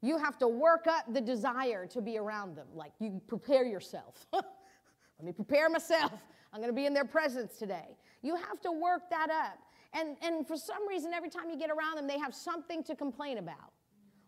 [0.00, 2.68] You have to work up the desire to be around them.
[2.72, 4.24] Like you prepare yourself.
[4.32, 4.44] Let
[5.24, 6.12] me prepare myself.
[6.52, 7.96] I'm going to be in their presence today.
[8.22, 9.58] You have to work that up.
[9.94, 12.94] And, and for some reason, every time you get around them, they have something to
[12.94, 13.72] complain about.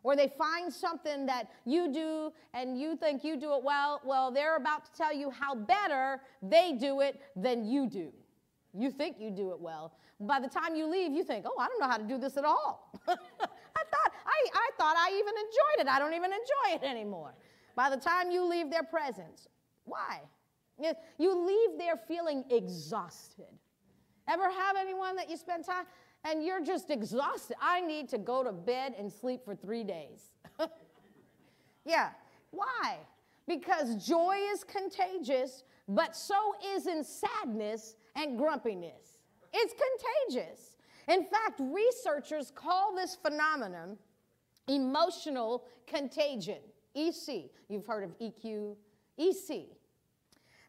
[0.02, 4.00] Or they find something that you do and you think you do it well.
[4.04, 8.12] Well, they're about to tell you how better they do it than you do.
[8.72, 9.92] You think you do it well.
[10.20, 12.36] By the time you leave, you think, oh, I don't know how to do this
[12.36, 12.92] at all.
[13.08, 15.88] I, thought, I, I thought I even enjoyed it.
[15.88, 17.34] I don't even enjoy it anymore.
[17.74, 19.48] By the time you leave their presence,
[19.84, 20.20] why?
[21.18, 23.46] You leave there feeling exhausted.
[24.28, 25.84] Ever have anyone that you spend time
[26.24, 27.56] and you're just exhausted?
[27.60, 30.32] I need to go to bed and sleep for three days.
[31.84, 32.10] yeah.
[32.50, 32.98] Why?
[33.46, 39.18] Because joy is contagious, but so isn't sadness and grumpiness.
[39.52, 40.76] It's contagious.
[41.08, 43.96] In fact, researchers call this phenomenon
[44.68, 46.58] emotional contagion.
[46.94, 47.50] EC.
[47.68, 48.76] You've heard of EQ,
[49.18, 49.66] EC.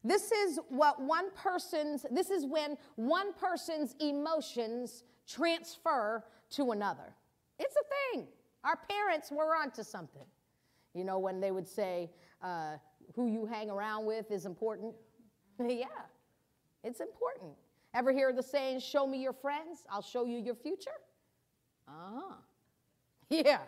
[0.04, 7.15] This is what one person's, this is when one person's emotions transfer to another.
[7.59, 8.27] It's a thing.
[8.63, 10.25] Our parents were onto something.
[10.93, 12.11] You know, when they would say,
[12.41, 12.77] uh,
[13.15, 14.93] who you hang around with is important.
[15.59, 15.86] yeah,
[16.84, 17.51] it's important.
[17.93, 20.91] Ever hear the saying, show me your friends, I'll show you your future?
[21.88, 22.36] Uh huh.
[23.29, 23.59] Yeah,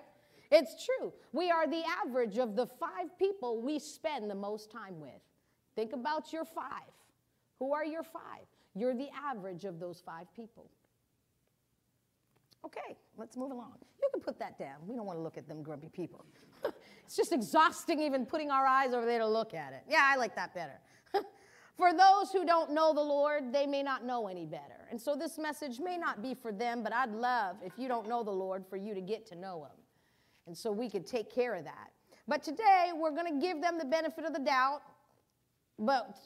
[0.51, 1.13] it's true.
[1.31, 5.21] We are the average of the five people we spend the most time with.
[5.73, 6.91] Think about your five.
[7.59, 8.45] Who are your five?
[8.75, 10.69] You're the average of those five people.
[12.65, 13.73] Okay, let's move along.
[14.01, 14.75] You can put that down.
[14.87, 16.25] We don't want to look at them grumpy people.
[17.05, 19.83] it's just exhausting even putting our eyes over there to look at it.
[19.89, 20.79] Yeah, I like that better.
[21.77, 24.87] for those who don't know the Lord, they may not know any better.
[24.91, 28.07] And so this message may not be for them, but I'd love, if you don't
[28.07, 29.77] know the Lord, for you to get to know Him.
[30.47, 31.91] And so we could take care of that.
[32.27, 34.81] But today, we're going to give them the benefit of the doubt
[35.79, 36.17] but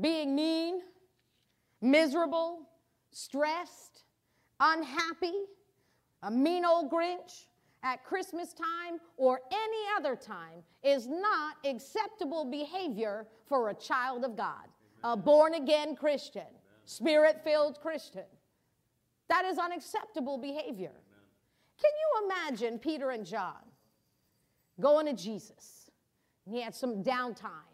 [0.00, 0.80] being mean,
[1.80, 2.68] miserable,
[3.10, 4.04] stressed,
[4.60, 5.34] unhappy,
[6.22, 7.46] a mean old Grinch
[7.82, 14.36] at Christmas time or any other time is not acceptable behavior for a child of
[14.36, 14.66] God,
[15.04, 16.48] a born again Christian,
[16.84, 18.24] spirit filled Christian.
[19.28, 20.92] That is unacceptable behavior.
[21.80, 23.62] Can you imagine Peter and John
[24.80, 25.90] going to Jesus?
[26.50, 27.68] He had some downtime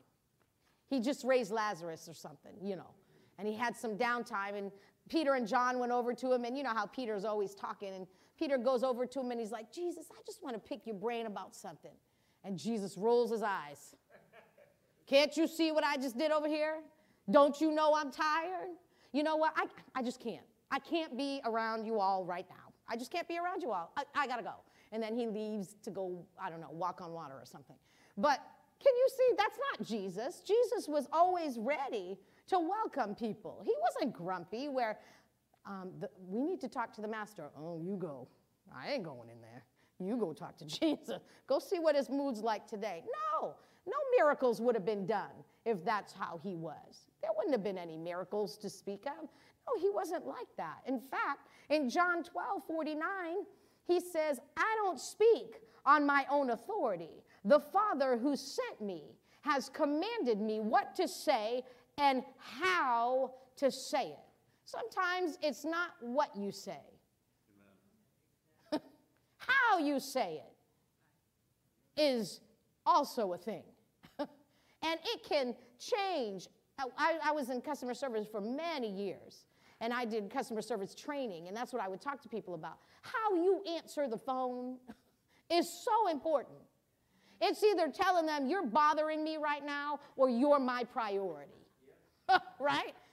[0.95, 2.91] he just raised Lazarus or something, you know.
[3.39, 4.71] And he had some downtime, and
[5.09, 7.93] Peter and John went over to him, and you know how Peter's always talking.
[7.95, 8.07] And
[8.39, 10.97] Peter goes over to him and he's like, Jesus, I just want to pick your
[10.97, 11.95] brain about something.
[12.45, 13.95] And Jesus rolls his eyes.
[15.07, 16.79] Can't you see what I just did over here?
[17.31, 18.71] Don't you know I'm tired?
[19.13, 19.53] You know what?
[19.57, 20.45] I, I just can't.
[20.71, 22.73] I can't be around you all right now.
[22.89, 23.93] I just can't be around you all.
[23.97, 24.55] I, I gotta go.
[24.93, 27.77] And then he leaves to go, I don't know, walk on water or something.
[28.19, 28.41] But
[28.83, 30.41] can you see that's not Jesus?
[30.41, 32.19] Jesus was always ready
[32.49, 33.63] to welcome people.
[33.65, 34.99] He wasn't grumpy where
[35.67, 37.51] um, the, we need to talk to the master.
[37.59, 38.29] Oh, you go.
[38.75, 39.65] I ain't going in there.
[40.01, 41.23] You go talk to Jesus.
[41.47, 43.03] Go see what his mood's like today.
[43.41, 43.55] No,
[43.87, 45.31] no miracles would have been done
[45.65, 47.07] if that's how he was.
[47.23, 49.29] There wouldn't have been any miracles to speak of.
[49.67, 50.79] No, he wasn't like that.
[50.87, 53.01] In fact, in John 12 49,
[53.87, 57.23] he says, I don't speak on my own authority.
[57.45, 59.05] The Father who sent me
[59.43, 61.63] has commanded me what to say
[61.99, 64.19] and how to say it.
[64.65, 66.81] Sometimes it's not what you say,
[69.37, 72.41] how you say it is
[72.87, 73.63] also a thing.
[74.19, 74.29] and
[75.05, 76.49] it can change.
[76.79, 79.45] I, I, was in customer service for many years,
[79.81, 82.79] and I did customer service training, and that's what I would talk to people about.
[83.03, 84.79] How you answer the phone
[85.51, 86.59] is so important.
[87.41, 91.53] It's either telling them you're bothering me right now or you're my priority.
[92.59, 92.95] right?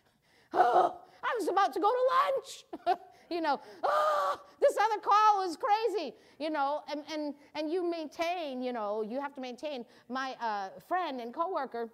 [0.54, 3.00] Oh, I was about to go to lunch.
[3.30, 8.62] you know, oh, this other call is crazy, you know, and, and, and you maintain,
[8.62, 9.86] you know, you have to maintain.
[10.10, 11.90] My uh, friend and coworker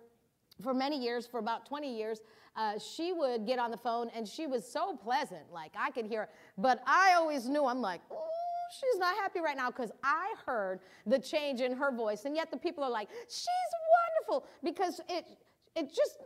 [0.64, 2.22] for many years, for about 20 years,
[2.56, 6.08] uh, she would get on the phone and she was so pleasant, like I could
[6.08, 6.30] hear.
[6.58, 8.28] But I always knew, I'm like, oh,
[8.72, 12.26] she's not happy right now because I heard the change in her voice.
[12.26, 13.48] And yet the people are like, she's
[14.28, 15.26] wonderful because it,
[15.78, 16.18] it just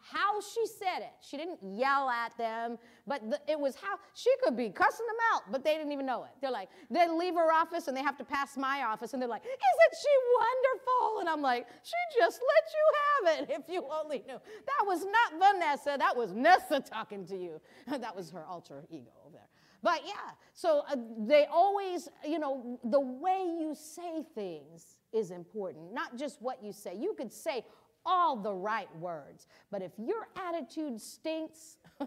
[0.00, 1.12] how she said it.
[1.20, 5.16] She didn't yell at them, but the, it was how she could be cussing them
[5.34, 6.30] out, but they didn't even know it.
[6.40, 9.28] They're like, they leave her office and they have to pass my office, and they're
[9.28, 13.60] like, "Isn't she wonderful?" And I'm like, "She just let you have it.
[13.60, 15.96] If you only knew." That was not Vanessa.
[15.98, 17.60] That was Nessa talking to you.
[17.98, 19.48] that was her alter ego over there.
[19.82, 20.96] But yeah, so uh,
[21.26, 26.72] they always, you know, the way you say things is important, not just what you
[26.72, 26.96] say.
[26.96, 27.66] You could say
[28.06, 32.06] all the right words, but if your attitude stinks, oh,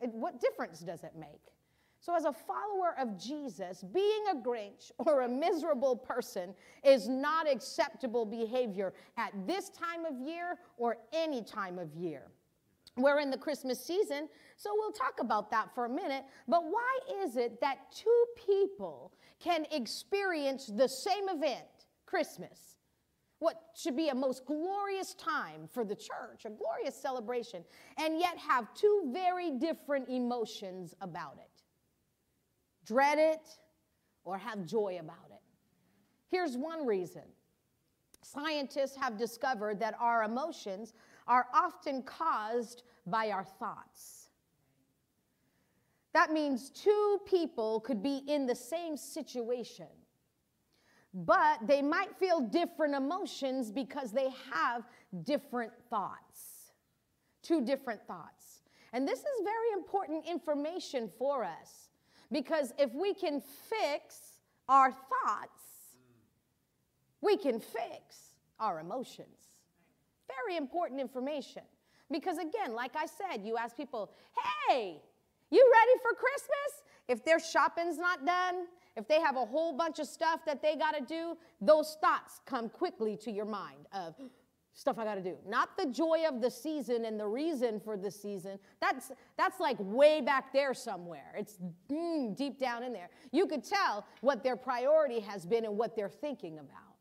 [0.00, 1.40] it, what difference does it make?
[2.00, 6.54] So, as a follower of Jesus, being a Grinch or a miserable person
[6.84, 12.22] is not acceptable behavior at this time of year or any time of year.
[12.96, 16.24] We're in the Christmas season, so we'll talk about that for a minute.
[16.46, 22.77] But why is it that two people can experience the same event, Christmas,
[23.38, 27.64] what should be a most glorious time for the church, a glorious celebration,
[27.96, 31.62] and yet have two very different emotions about it
[32.88, 33.46] dread it
[34.24, 35.42] or have joy about it.
[36.30, 37.22] Here's one reason
[38.22, 40.92] scientists have discovered that our emotions
[41.26, 44.30] are often caused by our thoughts.
[46.14, 49.86] That means two people could be in the same situation
[51.14, 54.84] but they might feel different emotions because they have
[55.22, 56.72] different thoughts.
[57.42, 58.62] Two different thoughts.
[58.92, 61.88] And this is very important information for us
[62.30, 65.62] because if we can fix our thoughts,
[67.20, 69.26] we can fix our emotions.
[70.28, 71.62] Very important information.
[72.10, 74.10] Because again, like I said, you ask people,
[74.68, 75.00] hey,
[75.50, 76.82] you ready for Christmas?
[77.08, 78.66] If their shopping's not done,
[78.98, 82.40] if they have a whole bunch of stuff that they got to do, those thoughts
[82.46, 84.16] come quickly to your mind of
[84.74, 85.36] stuff I got to do.
[85.46, 88.58] Not the joy of the season and the reason for the season.
[88.80, 91.32] That's that's like way back there somewhere.
[91.36, 91.58] It's
[91.90, 93.08] mm, deep down in there.
[93.30, 96.96] You could tell what their priority has been and what they're thinking about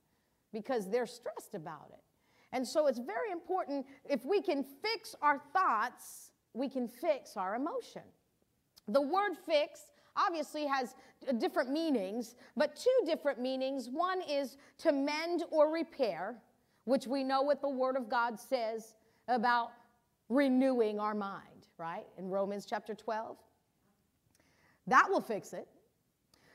[0.53, 2.03] because they're stressed about it.
[2.51, 7.55] And so it's very important if we can fix our thoughts, we can fix our
[7.55, 8.03] emotion.
[8.87, 9.81] The word fix
[10.17, 10.95] obviously has
[11.39, 13.89] different meanings, but two different meanings.
[13.89, 16.35] One is to mend or repair,
[16.85, 18.95] which we know what the Word of God says
[19.27, 19.71] about
[20.29, 22.05] renewing our mind, right?
[22.17, 23.37] In Romans chapter 12.
[24.87, 25.67] That will fix it.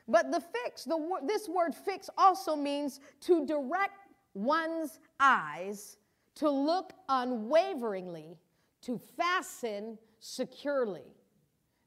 [0.07, 5.97] But the fix, the, this word fix also means to direct one's eyes
[6.35, 8.37] to look unwaveringly,
[8.81, 11.13] to fasten securely.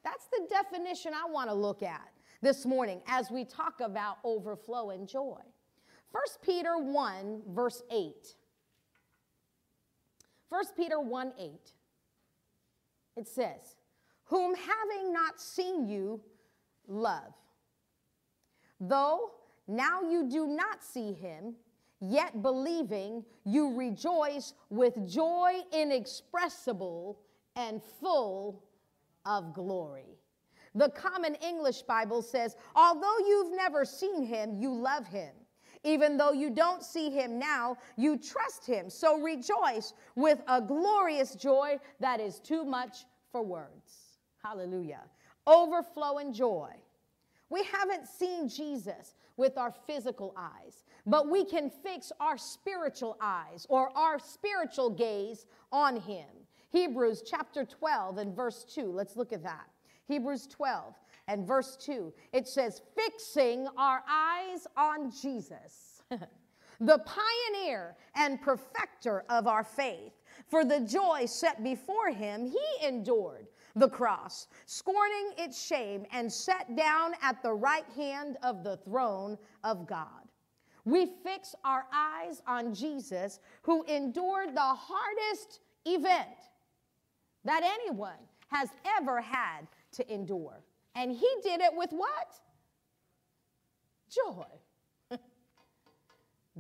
[0.07, 4.91] That's the definition I want to look at this morning as we talk about overflow
[4.91, 5.41] and joy.
[6.13, 8.15] 1 Peter 1, verse 8.
[10.49, 11.51] 1 Peter 1 8.
[13.17, 13.75] It says,
[14.27, 16.21] Whom having not seen you,
[16.87, 17.35] love.
[18.79, 19.33] Though
[19.67, 21.57] now you do not see him,
[22.01, 27.19] yet believing, you rejoice with joy inexpressible
[27.57, 28.63] and full
[29.27, 30.19] of glory.
[30.75, 35.33] The Common English Bible says, although you've never seen him, you love him.
[35.85, 38.91] Even though you don't see him now, you trust him.
[38.91, 44.19] So rejoice with a glorious joy that is too much for words.
[44.43, 45.03] Hallelujah.
[45.47, 46.71] Overflowing joy.
[47.49, 53.67] We haven't seen Jesus with our physical eyes, but we can fix our spiritual eyes
[53.69, 56.27] or our spiritual gaze on him.
[56.77, 58.93] Hebrews chapter 12 and verse 2.
[58.93, 59.67] Let's look at that.
[60.09, 60.93] Hebrews 12
[61.27, 62.13] and verse 2.
[62.35, 70.13] It says, fixing our eyes on Jesus, the pioneer and perfecter of our faith.
[70.49, 76.77] For the joy set before him, he endured the cross, scorning its shame, and sat
[76.77, 80.29] down at the right hand of the throne of God.
[80.85, 86.37] We fix our eyes on Jesus, who endured the hardest event
[87.47, 88.19] that anyone
[88.49, 88.69] has
[88.99, 90.63] ever had to endure.
[90.95, 92.41] And he did it with what?
[94.11, 94.47] Joy.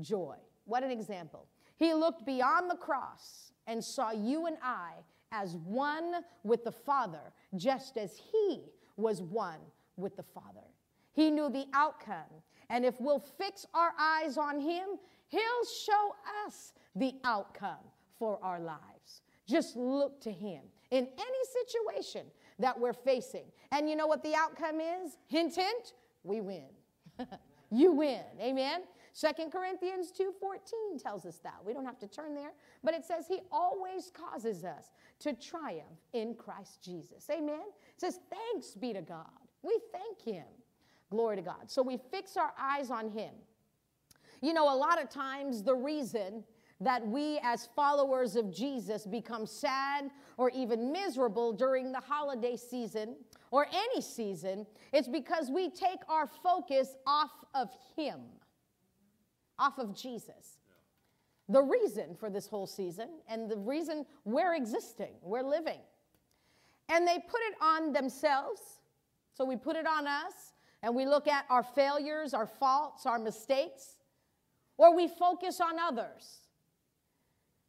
[0.01, 0.37] Joy.
[0.65, 1.47] What an example.
[1.77, 4.93] He looked beyond the cross and saw you and I
[5.33, 8.63] as one with the Father, just as he
[8.97, 9.59] was one
[9.97, 10.67] with the Father.
[11.13, 12.43] He knew the outcome.
[12.69, 14.87] And if we'll fix our eyes on him,
[15.29, 16.15] he'll show
[16.47, 17.85] us the outcome
[18.19, 19.23] for our lives.
[19.47, 22.27] Just look to him in any situation
[22.59, 23.45] that we're facing.
[23.73, 25.19] And you know what the outcome is?
[25.29, 26.69] Hint, hint, we win.
[27.71, 28.23] you win.
[28.41, 28.83] Amen.
[29.13, 31.55] Second Corinthians 2:14 tells us that.
[31.65, 32.53] We don't have to turn there,
[32.85, 37.27] but it says he always causes us to triumph in Christ Jesus.
[37.31, 37.63] Amen.
[37.95, 39.25] It says thanks be to God.
[39.63, 40.45] We thank him.
[41.11, 41.71] Glory to God.
[41.71, 43.33] So we fix our eyes on him.
[44.43, 46.45] You know, a lot of times the reason
[46.81, 53.17] that we as followers of Jesus become sad or even miserable during the holiday season
[53.51, 58.21] or any season, it's because we take our focus off of Him,
[59.59, 60.59] off of Jesus.
[61.49, 65.81] The reason for this whole season and the reason we're existing, we're living.
[66.89, 68.61] And they put it on themselves.
[69.33, 70.53] So we put it on us
[70.83, 73.97] and we look at our failures, our faults, our mistakes,
[74.77, 76.46] or we focus on others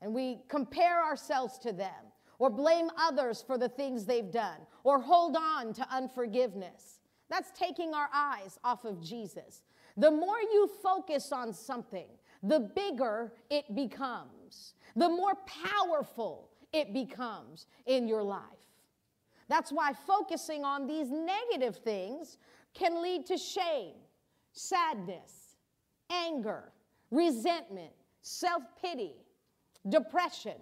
[0.02, 5.00] and we compare ourselves to them or blame others for the things they've done or
[5.00, 7.00] hold on to unforgiveness.
[7.30, 9.64] That's taking our eyes off of Jesus.
[9.98, 12.08] The more you focus on something,
[12.44, 18.44] the bigger it becomes, the more powerful it becomes in your life.
[19.50, 22.38] That's why focusing on these negative things
[22.74, 23.96] can lead to shame,
[24.52, 25.56] sadness,
[26.12, 26.72] anger,
[27.12, 27.92] resentment,
[28.22, 29.16] self pity,
[29.90, 30.58] depression,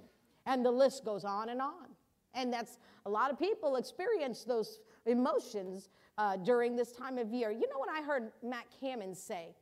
[0.45, 1.87] and the list goes on and on.
[2.33, 7.51] And that's a lot of people experience those emotions uh, during this time of year.
[7.51, 9.55] You know what I heard Mac Hammond say?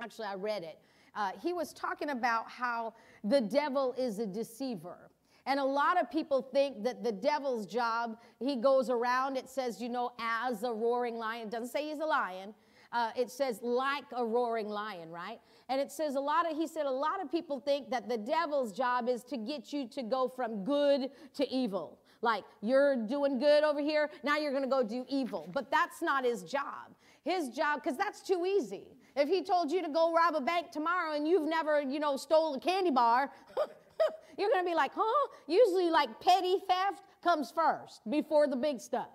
[0.00, 0.78] Actually, I read it.
[1.14, 5.10] Uh, he was talking about how the devil is a deceiver.
[5.46, 9.80] And a lot of people think that the devil's job, he goes around, it says,
[9.80, 11.48] you know, as a roaring lion.
[11.48, 12.54] It doesn't say he's a lion.
[12.92, 15.38] Uh, it says like a roaring lion, right?
[15.68, 18.18] And it says a lot of, he said, a lot of people think that the
[18.18, 21.98] devil's job is to get you to go from good to evil.
[22.22, 25.48] Like you're doing good over here, now you're gonna go do evil.
[25.52, 26.94] But that's not his job.
[27.24, 28.88] His job, because that's too easy.
[29.16, 32.16] If he told you to go rob a bank tomorrow and you've never, you know,
[32.16, 33.30] stole a candy bar,
[34.38, 35.28] you're gonna be like, huh?
[35.46, 39.08] Usually, like petty theft comes first before the big stuff.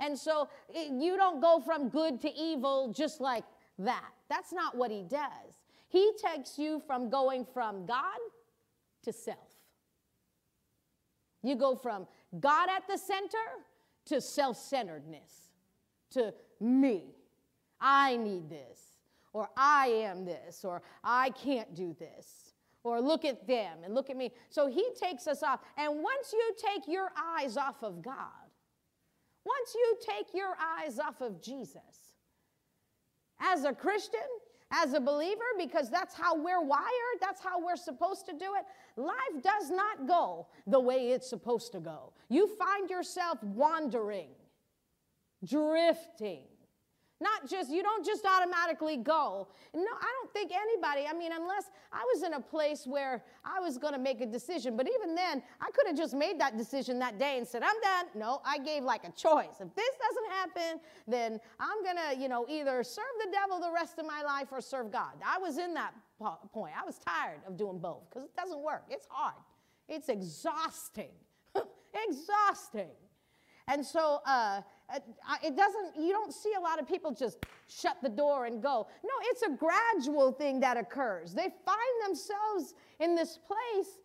[0.00, 3.44] And so it, you don't go from good to evil just like
[3.78, 4.10] that.
[4.28, 5.62] That's not what he does.
[5.88, 8.18] He takes you from going from God
[9.04, 9.38] to self.
[11.42, 12.06] You go from
[12.40, 13.36] God at the center
[14.06, 15.50] to self centeredness,
[16.10, 17.14] to me.
[17.80, 18.80] I need this,
[19.32, 24.08] or I am this, or I can't do this, or look at them and look
[24.10, 24.32] at me.
[24.48, 25.60] So he takes us off.
[25.76, 28.45] And once you take your eyes off of God,
[29.46, 32.14] once you take your eyes off of Jesus,
[33.40, 34.20] as a Christian,
[34.72, 39.00] as a believer because that's how we're wired, that's how we're supposed to do it.
[39.00, 42.12] Life does not go the way it's supposed to go.
[42.28, 44.30] You find yourself wandering,
[45.44, 46.44] drifting,
[47.20, 49.48] not just, you don't just automatically go.
[49.74, 53.58] No, I don't think anybody, I mean, unless I was in a place where I
[53.58, 56.58] was going to make a decision, but even then, I could have just made that
[56.58, 58.06] decision that day and said, I'm done.
[58.14, 59.60] No, I gave like a choice.
[59.60, 63.98] If this doesn't happen, then I'm to, you know, either serve the devil the rest
[63.98, 65.12] of my life or serve God.
[65.24, 65.94] I was in that
[66.52, 66.74] point.
[66.80, 68.84] I was tired of doing both because it doesn't work.
[68.90, 69.34] It's hard,
[69.88, 71.12] it's exhausting.
[72.08, 72.90] exhausting.
[73.68, 75.00] And so, uh, Uh,
[75.42, 78.86] it doesn't, you don't see a lot of people just shut the door and go.
[79.04, 81.34] No, it's a gradual thing that occurs.
[81.34, 83.98] They find themselves in this place,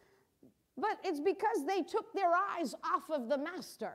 [0.77, 3.93] but it's because they took their eyes off of the master.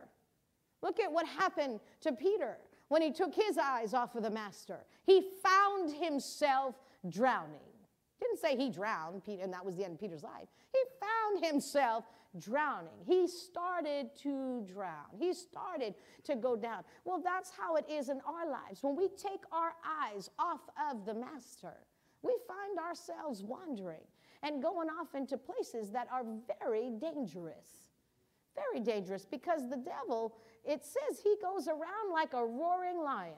[0.82, 2.58] Look at what happened to Peter
[2.88, 4.78] when he took his eyes off of the master.
[5.04, 6.76] He found himself
[7.08, 7.60] drowning.
[8.20, 10.48] Didn't say he drowned, Peter, and that was the end of Peter's life.
[10.72, 12.04] He found himself
[12.38, 12.98] drowning.
[13.06, 15.06] He started to drown.
[15.18, 16.84] He started to go down.
[17.04, 18.82] Well, that's how it is in our lives.
[18.82, 19.72] When we take our
[20.02, 20.60] eyes off
[20.90, 21.74] of the Master,
[22.22, 24.04] we find ourselves wandering
[24.42, 26.24] and going off into places that are
[26.60, 27.90] very dangerous.
[28.54, 30.34] Very dangerous because the devil,
[30.64, 33.34] it says he goes around like a roaring lion,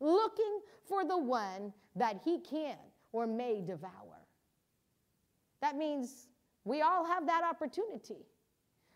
[0.00, 2.76] looking for the one that he can
[3.12, 3.90] or may devour.
[5.60, 6.28] That means
[6.66, 8.26] we all have that opportunity.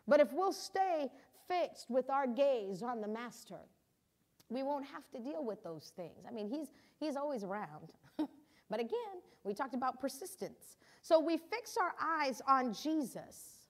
[0.09, 1.09] But if we'll stay
[1.49, 3.61] fixed with our gaze on the Master,
[4.51, 6.27] we won't have to deal with those things.
[6.29, 7.93] I mean, he's, he's always around.
[8.18, 10.77] but again, we talked about persistence.
[11.03, 13.68] So we fix our eyes on Jesus.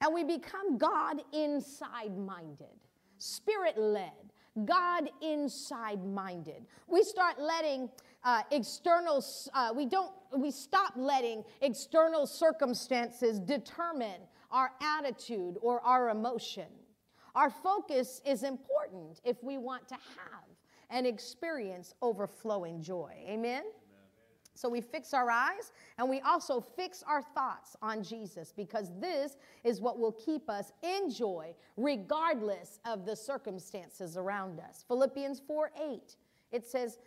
[0.00, 2.78] and we become God inside minded,
[3.18, 4.32] spirit led,
[4.64, 6.66] God inside minded.
[6.88, 7.88] We start letting
[8.24, 16.10] uh, external, uh, we don't, we stop letting external circumstances determine our attitude or our
[16.10, 16.66] emotion.
[17.34, 20.44] Our focus is important if we want to have
[20.90, 23.12] and experience overflowing joy.
[23.28, 23.62] Amen?
[24.54, 29.38] So we fix our eyes and we also fix our thoughts on Jesus because this
[29.64, 34.84] is what will keep us in joy regardless of the circumstances around us.
[34.86, 36.16] Philippians 4 8,
[36.52, 36.98] it says,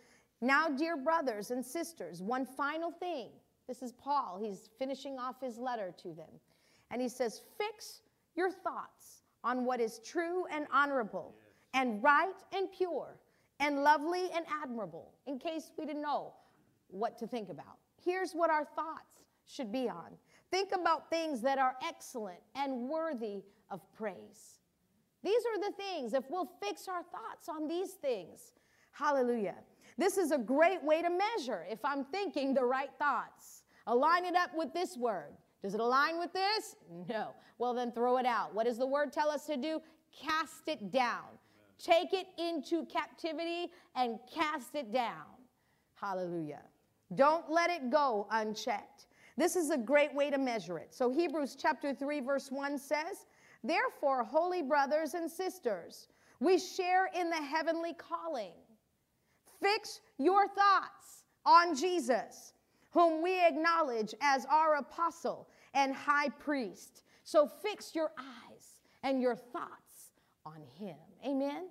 [0.44, 3.30] Now, dear brothers and sisters, one final thing.
[3.66, 4.38] This is Paul.
[4.38, 6.28] He's finishing off his letter to them.
[6.90, 8.02] And he says, Fix
[8.36, 11.34] your thoughts on what is true and honorable
[11.72, 13.16] and right and pure
[13.58, 16.34] and lovely and admirable, in case we didn't know
[16.88, 17.78] what to think about.
[18.04, 20.10] Here's what our thoughts should be on
[20.50, 24.60] think about things that are excellent and worthy of praise.
[25.22, 28.52] These are the things, if we'll fix our thoughts on these things,
[28.92, 29.56] hallelujah.
[29.96, 33.62] This is a great way to measure if I'm thinking the right thoughts.
[33.86, 35.36] Align it up with this word.
[35.62, 36.76] Does it align with this?
[37.08, 37.28] No.
[37.58, 38.54] Well, then throw it out.
[38.54, 39.80] What does the word tell us to do?
[40.12, 41.24] Cast it down.
[41.78, 45.26] Take it into captivity and cast it down.
[45.94, 46.62] Hallelujah.
[47.14, 49.06] Don't let it go unchecked.
[49.36, 50.94] This is a great way to measure it.
[50.94, 53.26] So, Hebrews chapter 3, verse 1 says,
[53.62, 56.08] Therefore, holy brothers and sisters,
[56.40, 58.52] we share in the heavenly calling.
[59.64, 62.52] Fix your thoughts on Jesus,
[62.90, 67.02] whom we acknowledge as our apostle and high priest.
[67.24, 70.12] So, fix your eyes and your thoughts
[70.44, 70.96] on him.
[71.26, 71.68] Amen.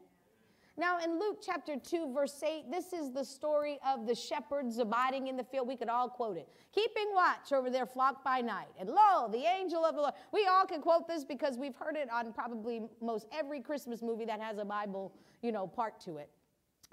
[0.75, 5.27] Now, in Luke chapter 2, verse 8, this is the story of the shepherds abiding
[5.27, 5.67] in the field.
[5.67, 6.49] We could all quote it.
[6.73, 8.69] Keeping watch over their flock by night.
[8.79, 10.13] And lo, the angel of the Lord.
[10.31, 14.25] We all can quote this because we've heard it on probably most every Christmas movie
[14.25, 15.13] that has a Bible,
[15.43, 16.29] you know, part to it.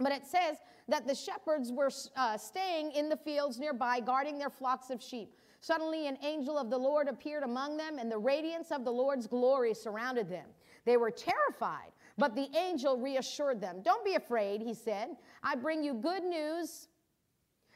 [0.01, 0.57] But it says
[0.89, 5.37] that the shepherds were uh, staying in the fields nearby, guarding their flocks of sheep.
[5.61, 9.27] Suddenly, an angel of the Lord appeared among them, and the radiance of the Lord's
[9.27, 10.47] glory surrounded them.
[10.87, 11.93] They were terrified.
[12.17, 13.83] But the angel reassured them.
[13.83, 15.11] Don't be afraid, he said.
[15.43, 16.89] I bring you good news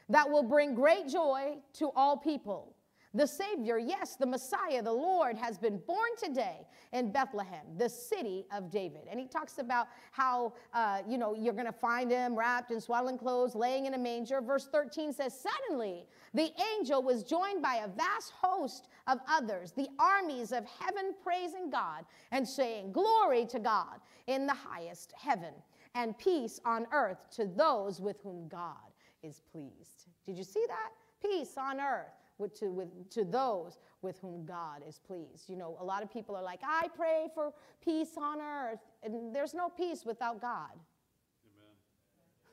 [0.09, 2.74] that will bring great joy to all people.
[3.15, 8.45] The Savior, yes, the Messiah, the Lord, has been born today in Bethlehem, the city
[8.53, 9.03] of David.
[9.09, 12.81] And he talks about how, uh, you know, you're going to find him wrapped in
[12.81, 14.41] swaddling clothes, laying in a manger.
[14.41, 19.87] Verse 13 says, Suddenly the angel was joined by a vast host of others, the
[19.97, 22.03] armies of heaven praising God
[22.33, 25.53] and saying, Glory to God in the highest heaven,
[25.93, 28.75] and peace on earth to those with whom God
[29.23, 30.07] is pleased.
[30.25, 30.89] Did you see that?
[31.21, 35.49] Peace on earth with, to, with, to those with whom God is pleased.
[35.49, 38.79] You know, a lot of people are like, I pray for peace on earth.
[39.03, 40.71] And there's no peace without God.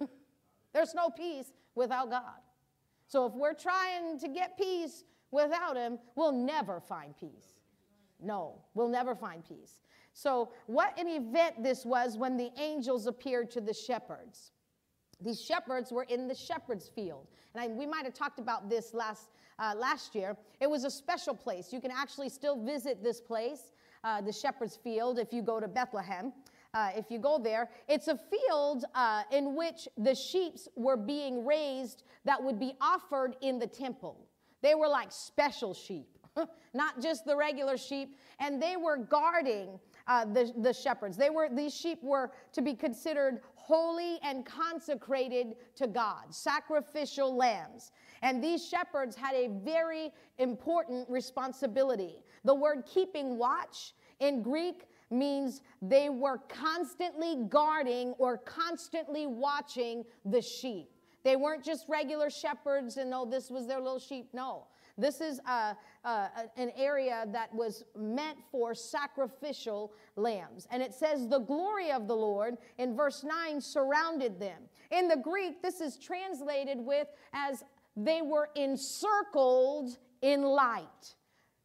[0.72, 2.40] there's no peace without God.
[3.06, 7.58] So if we're trying to get peace without Him, we'll never find peace.
[8.22, 9.80] No, we'll never find peace.
[10.14, 14.52] So, what an event this was when the angels appeared to the shepherds.
[15.20, 17.28] These shepherds were in the shepherd's field.
[17.54, 19.30] And I, we might have talked about this last,
[19.62, 20.36] uh, last year.
[20.60, 21.72] It was a special place.
[21.72, 23.72] You can actually still visit this place,
[24.02, 26.32] uh, the shepherd's field, if you go to Bethlehem.
[26.74, 31.44] Uh, if you go there, it's a field uh, in which the sheep were being
[31.46, 34.26] raised that would be offered in the temple.
[34.62, 36.08] They were like special sheep,
[36.74, 41.16] not just the regular sheep, and they were guarding uh, the, the shepherds.
[41.16, 47.92] They were, these sheep were to be considered holy and consecrated to God, sacrificial lambs.
[48.22, 52.22] And these shepherds had a very important responsibility.
[52.44, 60.40] The word keeping watch in Greek means they were constantly guarding or constantly watching the
[60.40, 60.88] sheep.
[61.24, 64.28] They weren't just regular shepherds and oh, this was their little sheep.
[64.32, 64.66] No.
[64.98, 70.66] This is a, a, an area that was meant for sacrificial lambs.
[70.70, 74.62] And it says, the glory of the Lord in verse 9 surrounded them.
[74.90, 77.64] In the Greek, this is translated with as
[77.96, 81.14] they were encircled in light.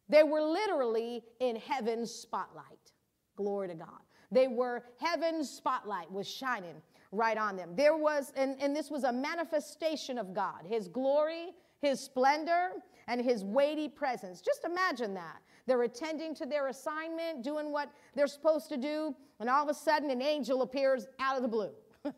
[0.08, 2.92] They were literally in heaven's spotlight.
[3.36, 4.00] Glory to God.
[4.30, 6.82] They were heaven's spotlight was shining
[7.12, 7.70] right on them.
[7.74, 11.50] There was, and, and this was a manifestation of God, His glory,
[11.80, 12.72] His splendor,
[13.08, 14.40] and his weighty presence.
[14.40, 15.38] Just imagine that.
[15.66, 19.74] They're attending to their assignment, doing what they're supposed to do, and all of a
[19.74, 21.72] sudden an angel appears out of the blue.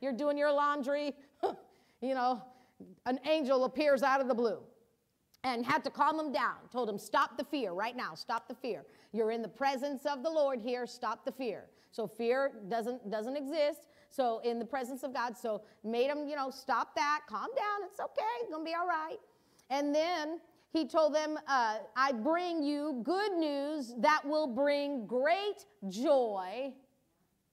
[0.00, 1.12] You're doing your laundry,
[2.00, 2.42] you know,
[3.06, 4.60] an angel appears out of the blue.
[5.42, 6.56] and had to calm him down.
[6.70, 8.84] Told him, Stop the fear right now, stop the fear.
[9.12, 11.64] You're in the presence of the Lord here, stop the fear.
[11.92, 13.88] So fear doesn't, doesn't exist.
[14.10, 17.88] So in the presence of God, so made him, you know, stop that, calm down,
[17.88, 19.18] it's okay, it's gonna be all right.
[19.70, 20.40] And then
[20.72, 26.72] he told them, uh, I bring you good news that will bring great joy,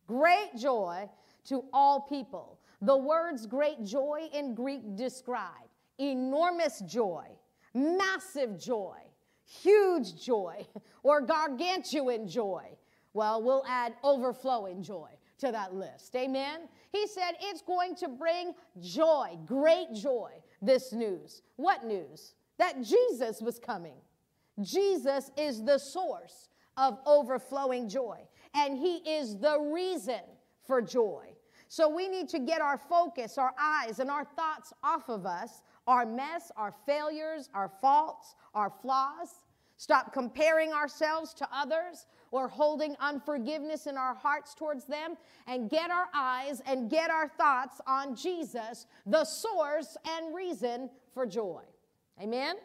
[0.08, 1.10] great joy
[1.46, 2.57] to all people.
[2.82, 5.68] The words great joy in Greek describe
[6.00, 7.26] enormous joy,
[7.74, 8.98] massive joy,
[9.46, 10.68] huge joy,
[11.04, 12.78] or gargantuan joy.
[13.14, 15.10] Well, we'll add overflowing joy
[15.40, 16.16] to that list.
[16.16, 16.68] Amen?
[16.92, 20.32] He said it's going to bring joy, great joy,
[20.62, 21.42] this news.
[21.56, 22.36] What news?
[22.58, 23.98] That Jesus was coming.
[24.62, 28.20] Jesus is the source of overflowing joy,
[28.56, 30.22] and He is the reason
[30.66, 31.37] for joy.
[31.68, 35.62] So we need to get our focus, our eyes, and our thoughts off of us,
[35.86, 39.42] our mess, our failures, our faults, our flaws.
[39.76, 45.16] Stop comparing ourselves to others or holding unforgiveness in our hearts towards them
[45.46, 51.26] and get our eyes and get our thoughts on Jesus, the source and reason for
[51.26, 51.62] joy.
[52.22, 52.56] Amen?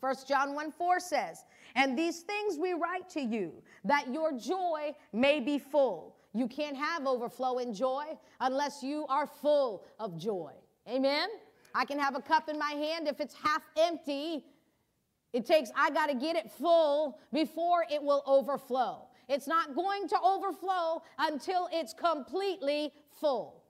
[0.00, 3.52] First John 1 4 says, And these things we write to you,
[3.84, 6.17] that your joy may be full.
[6.34, 8.04] You can't have overflow overflowing joy
[8.40, 10.52] unless you are full of joy.
[10.88, 11.28] Amen?
[11.74, 14.44] I can have a cup in my hand if it's half empty.
[15.32, 19.06] It takes, I got to get it full before it will overflow.
[19.28, 23.62] It's not going to overflow until it's completely full.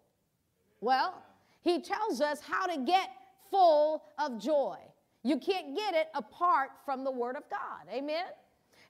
[0.81, 1.23] Well,
[1.63, 3.11] he tells us how to get
[3.51, 4.79] full of joy.
[5.25, 7.93] You can't get it apart from the Word of God.
[7.93, 8.27] Amen?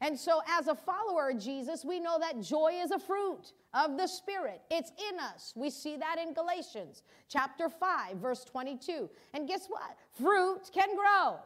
[0.01, 3.97] And so, as a follower of Jesus, we know that joy is a fruit of
[3.97, 4.61] the Spirit.
[4.71, 5.53] It's in us.
[5.57, 9.09] We see that in Galatians chapter 5, verse 22.
[9.35, 9.97] And guess what?
[10.21, 11.37] Fruit can grow,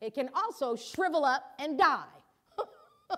[0.00, 2.04] it can also shrivel up and die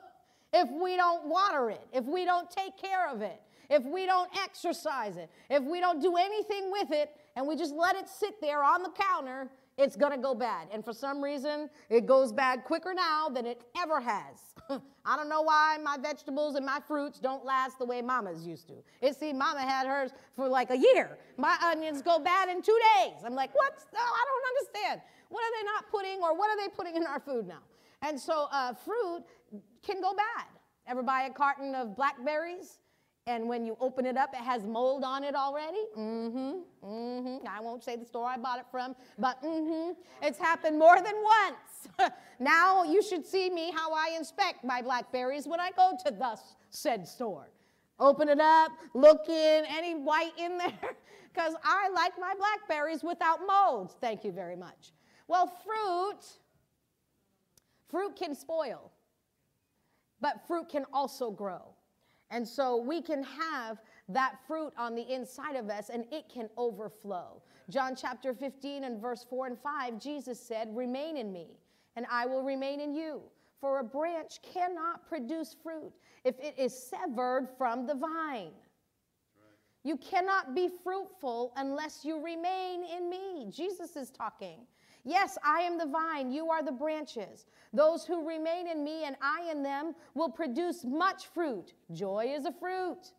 [0.53, 4.31] if we don't water it, if we don't take care of it, if we don't
[4.37, 8.41] exercise it, if we don't do anything with it, and we just let it sit
[8.41, 10.69] there on the counter it's to go bad.
[10.73, 14.55] And for some reason, it goes bad quicker now than it ever has.
[15.05, 18.69] I don't know why my vegetables and my fruits don't last the way mama's used
[18.69, 18.75] to.
[19.01, 21.19] It see, mama had hers for like a year.
[21.37, 23.15] My onions go bad in two days.
[23.25, 23.73] I'm like, what?
[23.93, 25.01] No, I don't understand.
[25.29, 27.63] What are they not putting or what are they putting in our food now?
[28.03, 29.25] And so uh, fruit
[29.85, 30.47] can go bad.
[30.87, 32.79] Ever buy a carton of blackberries?
[33.27, 35.83] And when you open it up, it has mold on it already.
[35.97, 36.87] Mm-hmm.
[36.87, 37.49] Mm-hmm.
[37.49, 39.93] I won't say the store I bought it from, but mm-hmm.
[40.21, 42.13] It's happened more than once.
[42.39, 46.39] now you should see me how I inspect my blackberries when I go to the
[46.69, 47.49] said store.
[47.99, 50.73] Open it up, look in, any white in there,
[51.33, 53.95] because I like my blackberries without mold.
[54.01, 54.93] Thank you very much.
[55.29, 56.21] Well, fruit,
[57.89, 58.93] fruit can spoil,
[60.21, 61.74] but fruit can also grow.
[62.31, 63.79] And so we can have
[64.09, 67.41] that fruit on the inside of us and it can overflow.
[67.71, 71.49] John chapter 15 and verse 4 and 5, Jesus said, Remain in me,
[71.97, 73.23] and I will remain in you.
[73.61, 75.93] For a branch cannot produce fruit
[76.25, 78.53] if it is severed from the vine.
[79.85, 83.47] You cannot be fruitful unless you remain in me.
[83.51, 84.67] Jesus is talking.
[85.05, 87.47] Yes, I am the vine, you are the branches.
[87.73, 91.75] Those who remain in me and I in them will produce much fruit.
[91.93, 93.13] Joy is a fruit.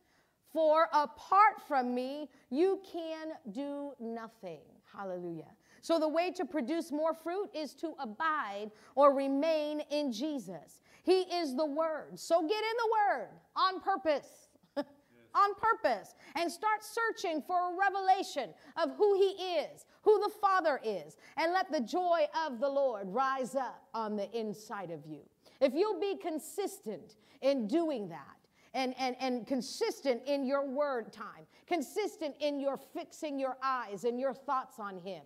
[0.51, 4.61] For apart from me, you can do nothing.
[4.95, 5.51] Hallelujah.
[5.81, 10.79] So, the way to produce more fruit is to abide or remain in Jesus.
[11.03, 12.17] He is the Word.
[12.17, 14.47] So, get in the Word on purpose
[14.77, 18.49] on purpose and start searching for a revelation
[18.81, 23.07] of who He is, who the Father is, and let the joy of the Lord
[23.09, 25.19] rise up on the inside of you.
[25.59, 28.37] If you'll be consistent in doing that,
[28.73, 34.19] and, and, and consistent in your word time, consistent in your fixing your eyes and
[34.19, 35.23] your thoughts on Him,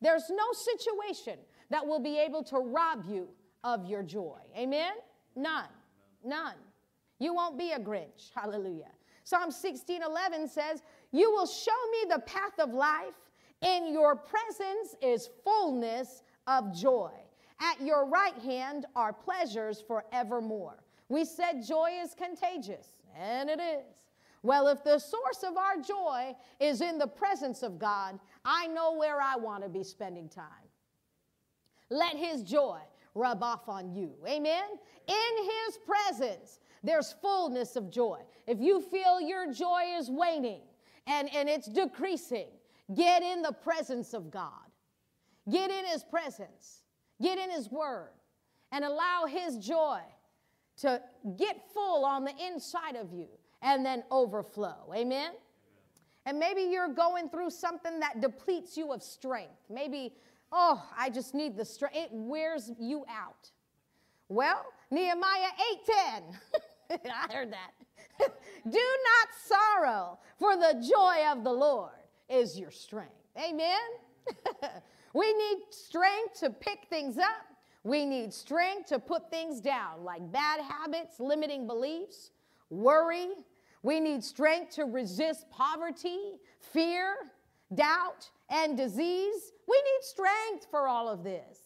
[0.00, 1.38] there's no situation
[1.70, 3.28] that will be able to rob you
[3.64, 4.38] of your joy.
[4.56, 4.92] Amen?
[5.34, 5.68] None.
[6.24, 6.56] None.
[7.18, 8.30] You won't be a Grinch.
[8.34, 8.90] Hallelujah.
[9.24, 10.82] Psalm 16 11 says,
[11.12, 13.14] You will show me the path of life.
[13.62, 17.12] In your presence is fullness of joy.
[17.60, 20.82] At your right hand are pleasures forevermore.
[21.08, 24.12] We said joy is contagious, and it is.
[24.42, 28.96] Well, if the source of our joy is in the presence of God, I know
[28.96, 30.46] where I want to be spending time.
[31.90, 32.80] Let His joy
[33.14, 34.14] rub off on you.
[34.26, 34.64] Amen?
[35.06, 38.18] In His presence there's fullness of joy.
[38.46, 40.62] If you feel your joy is waning
[41.06, 42.48] and, and it's decreasing,
[42.94, 44.50] get in the presence of God.
[45.50, 46.82] Get in His presence.
[47.20, 48.12] Get in His Word
[48.70, 50.00] and allow His joy
[50.78, 51.00] to
[51.38, 53.28] get full on the inside of you
[53.60, 54.92] and then overflow.
[54.94, 55.32] Amen?
[56.26, 59.60] And maybe you're going through something that depletes you of strength.
[59.68, 60.14] Maybe,
[60.52, 61.96] oh, I just need the strength.
[61.96, 63.50] It wears you out.
[64.28, 65.50] Well, Nehemiah
[65.88, 67.00] 8:10.
[67.10, 67.72] I heard that.
[68.70, 72.01] Do not sorrow, for the joy of the Lord
[72.32, 73.12] is your strength.
[73.36, 73.78] Amen.
[75.14, 77.46] we need strength to pick things up.
[77.84, 82.30] We need strength to put things down, like bad habits, limiting beliefs,
[82.70, 83.30] worry.
[83.82, 87.16] We need strength to resist poverty, fear,
[87.74, 89.52] doubt, and disease.
[89.66, 91.58] We need strength for all of this.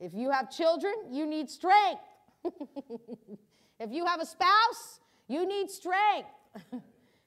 [0.00, 2.00] If you have children, you need strength.
[3.78, 6.28] if you have a spouse, you need strength.
[6.72, 6.80] if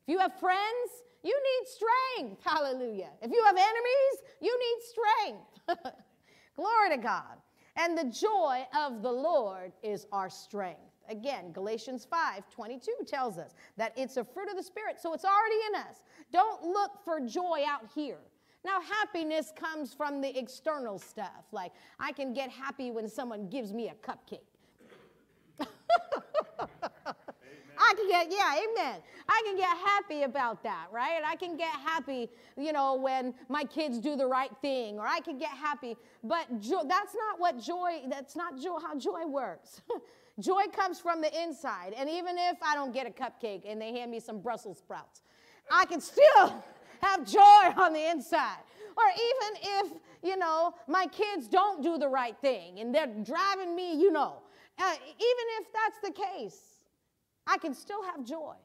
[0.07, 0.89] you have friends,
[1.23, 2.41] you need strength.
[2.43, 3.09] Hallelujah.
[3.21, 5.95] If you have enemies, you need strength.
[6.55, 7.37] Glory to God.
[7.75, 10.79] And the joy of the Lord is our strength.
[11.09, 15.23] Again, Galatians 5 22 tells us that it's a fruit of the Spirit, so it's
[15.23, 16.03] already in us.
[16.33, 18.19] Don't look for joy out here.
[18.65, 21.45] Now, happiness comes from the external stuff.
[21.51, 24.39] Like, I can get happy when someone gives me a cupcake.
[27.79, 29.01] I can get, yeah, amen.
[29.29, 31.21] I can get happy about that, right?
[31.25, 35.19] I can get happy, you know, when my kids do the right thing, or I
[35.19, 35.95] can get happy.
[36.23, 39.81] But jo- that's not what joy, that's not joy, how joy works.
[40.39, 41.93] joy comes from the inside.
[41.97, 45.21] And even if I don't get a cupcake and they hand me some Brussels sprouts,
[45.71, 46.63] I can still
[47.01, 48.59] have joy on the inside.
[48.95, 49.91] Or even if,
[50.23, 54.37] you know, my kids don't do the right thing and they're driving me, you know,
[54.79, 56.76] uh, even if that's the case,
[57.47, 58.55] I can still have joy.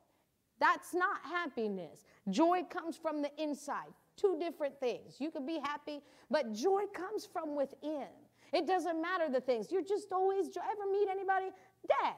[0.60, 2.04] That's not happiness.
[2.28, 3.92] Joy comes from the inside.
[4.16, 5.16] Two different things.
[5.18, 8.08] You can be happy, but joy comes from within.
[8.52, 9.72] It doesn't matter the things.
[9.72, 10.60] You're just always joy.
[10.60, 11.46] Ever meet anybody?
[11.88, 12.14] Dad.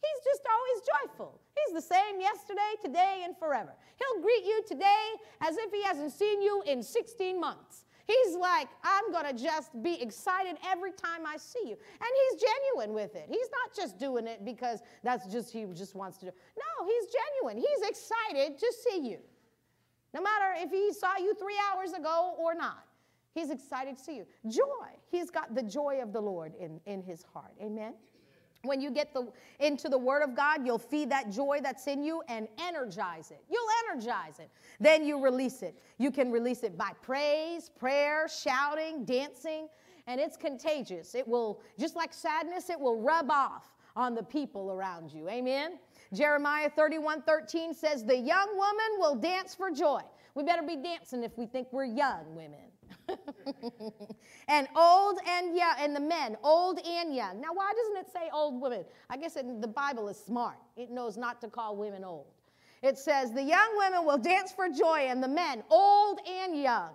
[0.00, 1.40] He's just always joyful.
[1.56, 3.74] He's the same yesterday, today, and forever.
[3.96, 5.04] He'll greet you today
[5.40, 7.84] as if he hasn't seen you in 16 months.
[8.08, 11.76] He's like, I'm going to just be excited every time I see you.
[11.76, 13.26] And he's genuine with it.
[13.28, 16.32] He's not just doing it because that's just he just wants to do.
[16.56, 17.58] No, he's genuine.
[17.58, 19.18] He's excited to see you.
[20.14, 22.84] No matter if he saw you 3 hours ago or not.
[23.34, 24.26] He's excited to see you.
[24.48, 24.88] Joy.
[25.10, 27.52] He's got the joy of the Lord in, in his heart.
[27.62, 27.92] Amen.
[28.62, 29.28] When you get the,
[29.60, 33.40] into the Word of God, you'll feed that joy that's in you and energize it.
[33.48, 34.50] You'll energize it.
[34.80, 35.80] Then you release it.
[35.98, 39.68] You can release it by praise, prayer, shouting, dancing,
[40.08, 41.14] and it's contagious.
[41.14, 45.28] It will, just like sadness, it will rub off on the people around you.
[45.28, 45.78] Amen.
[46.12, 50.00] Jeremiah 31 13 says, The young woman will dance for joy.
[50.34, 52.58] We better be dancing if we think we're young women.
[54.48, 57.40] and old and young, and the men, old and young.
[57.40, 58.84] Now, why doesn't it say old women?
[59.08, 60.56] I guess it, the Bible is smart.
[60.76, 62.26] It knows not to call women old.
[62.82, 66.90] It says, The young women will dance for joy, and the men, old and young,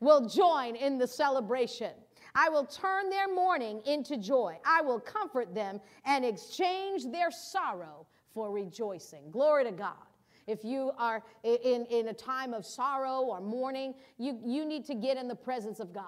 [0.00, 1.92] will join in the celebration.
[2.34, 4.58] I will turn their mourning into joy.
[4.64, 9.30] I will comfort them and exchange their sorrow for rejoicing.
[9.30, 9.94] Glory to God.
[10.46, 14.94] If you are in, in a time of sorrow or mourning, you, you need to
[14.94, 16.06] get in the presence of God.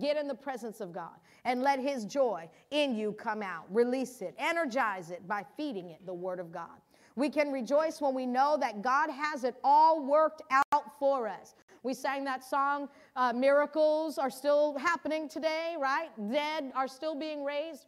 [0.00, 3.64] Get in the presence of God and let His joy in you come out.
[3.70, 6.80] Release it, energize it by feeding it the Word of God.
[7.16, 11.54] We can rejoice when we know that God has it all worked out for us.
[11.84, 16.08] We sang that song, uh, Miracles are still happening today, right?
[16.32, 17.86] Dead are still being raised.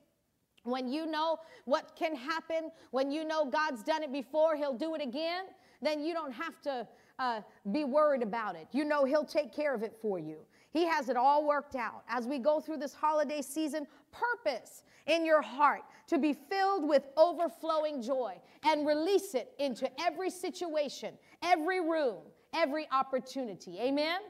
[0.62, 4.94] When you know what can happen, when you know God's done it before, He'll do
[4.94, 5.46] it again
[5.82, 6.86] then you don't have to
[7.18, 7.40] uh,
[7.72, 8.66] be worried about it.
[8.72, 10.38] You know He'll take care of it for you.
[10.70, 12.02] He has it all worked out.
[12.08, 17.04] As we go through this holiday season, purpose in your heart to be filled with
[17.16, 18.34] overflowing joy
[18.64, 22.18] and release it into every situation, every room,
[22.54, 23.78] every opportunity.
[23.80, 24.20] Amen?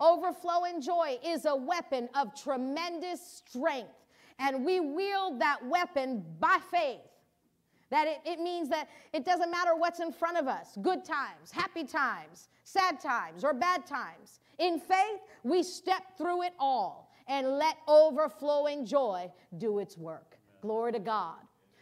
[0.00, 3.94] Overflowing joy is a weapon of tremendous strength,
[4.38, 7.00] and we wield that weapon by faith.
[7.90, 11.52] That it, it means that it doesn't matter what's in front of us good times,
[11.52, 14.40] happy times, sad times, or bad times.
[14.58, 20.38] In faith, we step through it all and let overflowing joy do its work.
[20.62, 21.36] Glory to God.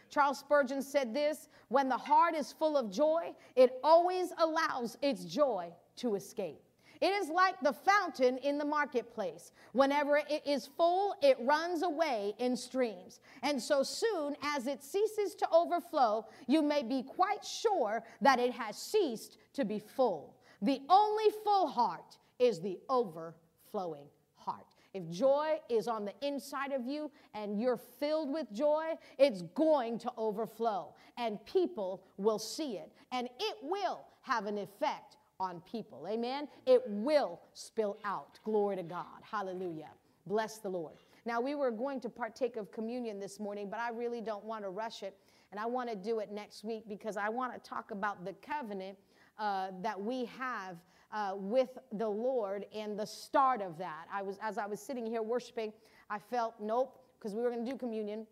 [0.09, 5.25] Charles Spurgeon said this when the heart is full of joy, it always allows its
[5.25, 6.61] joy to escape.
[7.05, 9.51] It is like the fountain in the marketplace.
[9.73, 13.19] Whenever it is full, it runs away in streams.
[13.43, 18.53] And so soon as it ceases to overflow, you may be quite sure that it
[18.53, 20.35] has ceased to be full.
[20.63, 24.73] The only full heart is the overflowing heart.
[24.95, 29.99] If joy is on the inside of you and you're filled with joy, it's going
[29.99, 36.07] to overflow and people will see it and it will have an effect on people.
[36.09, 36.47] Amen.
[36.65, 38.39] It will spill out.
[38.43, 39.21] Glory to God.
[39.21, 39.89] Hallelujah.
[40.27, 40.95] Bless the Lord.
[41.25, 44.63] Now, we were going to partake of communion this morning, but I really don't want
[44.63, 45.15] to rush it.
[45.51, 48.33] And I want to do it next week because I want to talk about the
[48.33, 48.97] covenant
[49.39, 50.77] uh, that we have
[51.11, 54.07] uh, with the Lord and the start of that.
[54.11, 55.71] I was, as I was sitting here worshiping,
[56.09, 58.25] I felt, nope, because we were going to do communion.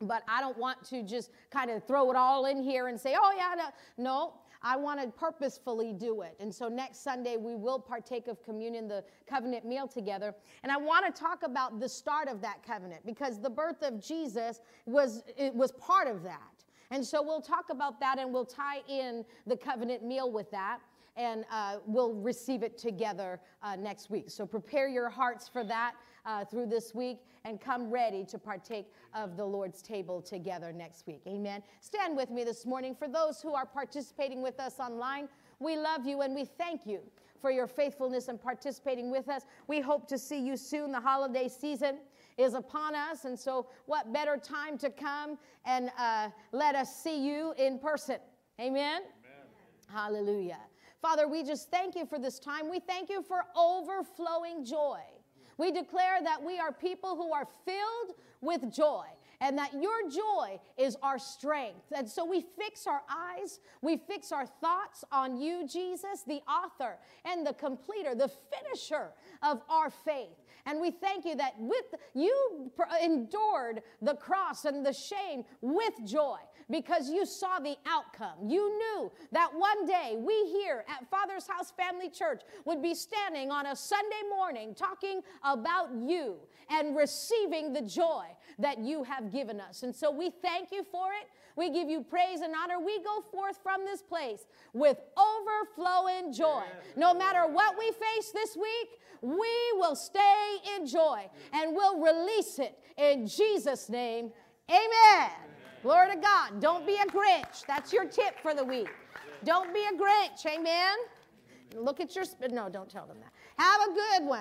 [0.00, 3.14] But I don't want to just kind of throw it all in here and say,
[3.18, 3.68] oh, yeah, no.
[3.96, 4.32] no
[4.64, 6.34] I want to purposefully do it.
[6.40, 10.34] And so next Sunday, we will partake of communion, the covenant meal together.
[10.62, 14.02] And I want to talk about the start of that covenant because the birth of
[14.02, 16.64] Jesus was, it was part of that.
[16.90, 20.80] And so we'll talk about that and we'll tie in the covenant meal with that
[21.16, 24.30] and uh, we'll receive it together uh, next week.
[24.30, 25.94] So prepare your hearts for that
[26.26, 31.06] uh, through this week and come ready to partake of the Lord's table together next
[31.06, 31.22] week.
[31.26, 31.62] Amen.
[31.80, 32.94] Stand with me this morning.
[32.94, 35.28] For those who are participating with us online,
[35.58, 37.00] we love you and we thank you
[37.40, 39.42] for your faithfulness and participating with us.
[39.66, 40.92] We hope to see you soon.
[40.92, 41.98] The holiday season
[42.38, 43.26] is upon us.
[43.26, 48.16] And so, what better time to come and uh, let us see you in person?
[48.60, 49.02] Amen?
[49.02, 49.46] Amen.
[49.88, 50.60] Hallelujah.
[51.02, 52.70] Father, we just thank you for this time.
[52.70, 55.00] We thank you for overflowing joy.
[55.58, 59.04] We declare that we are people who are filled with joy
[59.40, 61.92] and that your joy is our strength.
[61.94, 66.96] And so we fix our eyes, we fix our thoughts on you, Jesus, the author
[67.24, 69.12] and the completer, the finisher
[69.42, 70.42] of our faith.
[70.66, 72.70] And we thank you that with you
[73.02, 76.38] endured the cross and the shame with joy
[76.70, 78.48] because you saw the outcome.
[78.48, 83.50] You knew that one day we here at Father's House Family Church would be standing
[83.50, 86.36] on a Sunday morning talking about you
[86.70, 88.24] and receiving the joy
[88.58, 89.82] that you have given us.
[89.82, 91.28] And so we thank you for it.
[91.56, 92.80] We give you praise and honor.
[92.84, 96.64] We go forth from this place with overflowing joy.
[96.96, 102.58] No matter what we face this week, we will stay in joy and we'll release
[102.58, 104.32] it in Jesus' name.
[104.68, 105.43] Amen.
[105.84, 106.60] Glory to God.
[106.60, 107.66] Don't be a Grinch.
[107.66, 108.88] That's your tip for the week.
[109.44, 110.46] Don't be a Grinch.
[110.46, 110.96] Amen.
[111.76, 113.62] Look at your, no, don't tell them that.
[113.62, 114.40] Have a good one.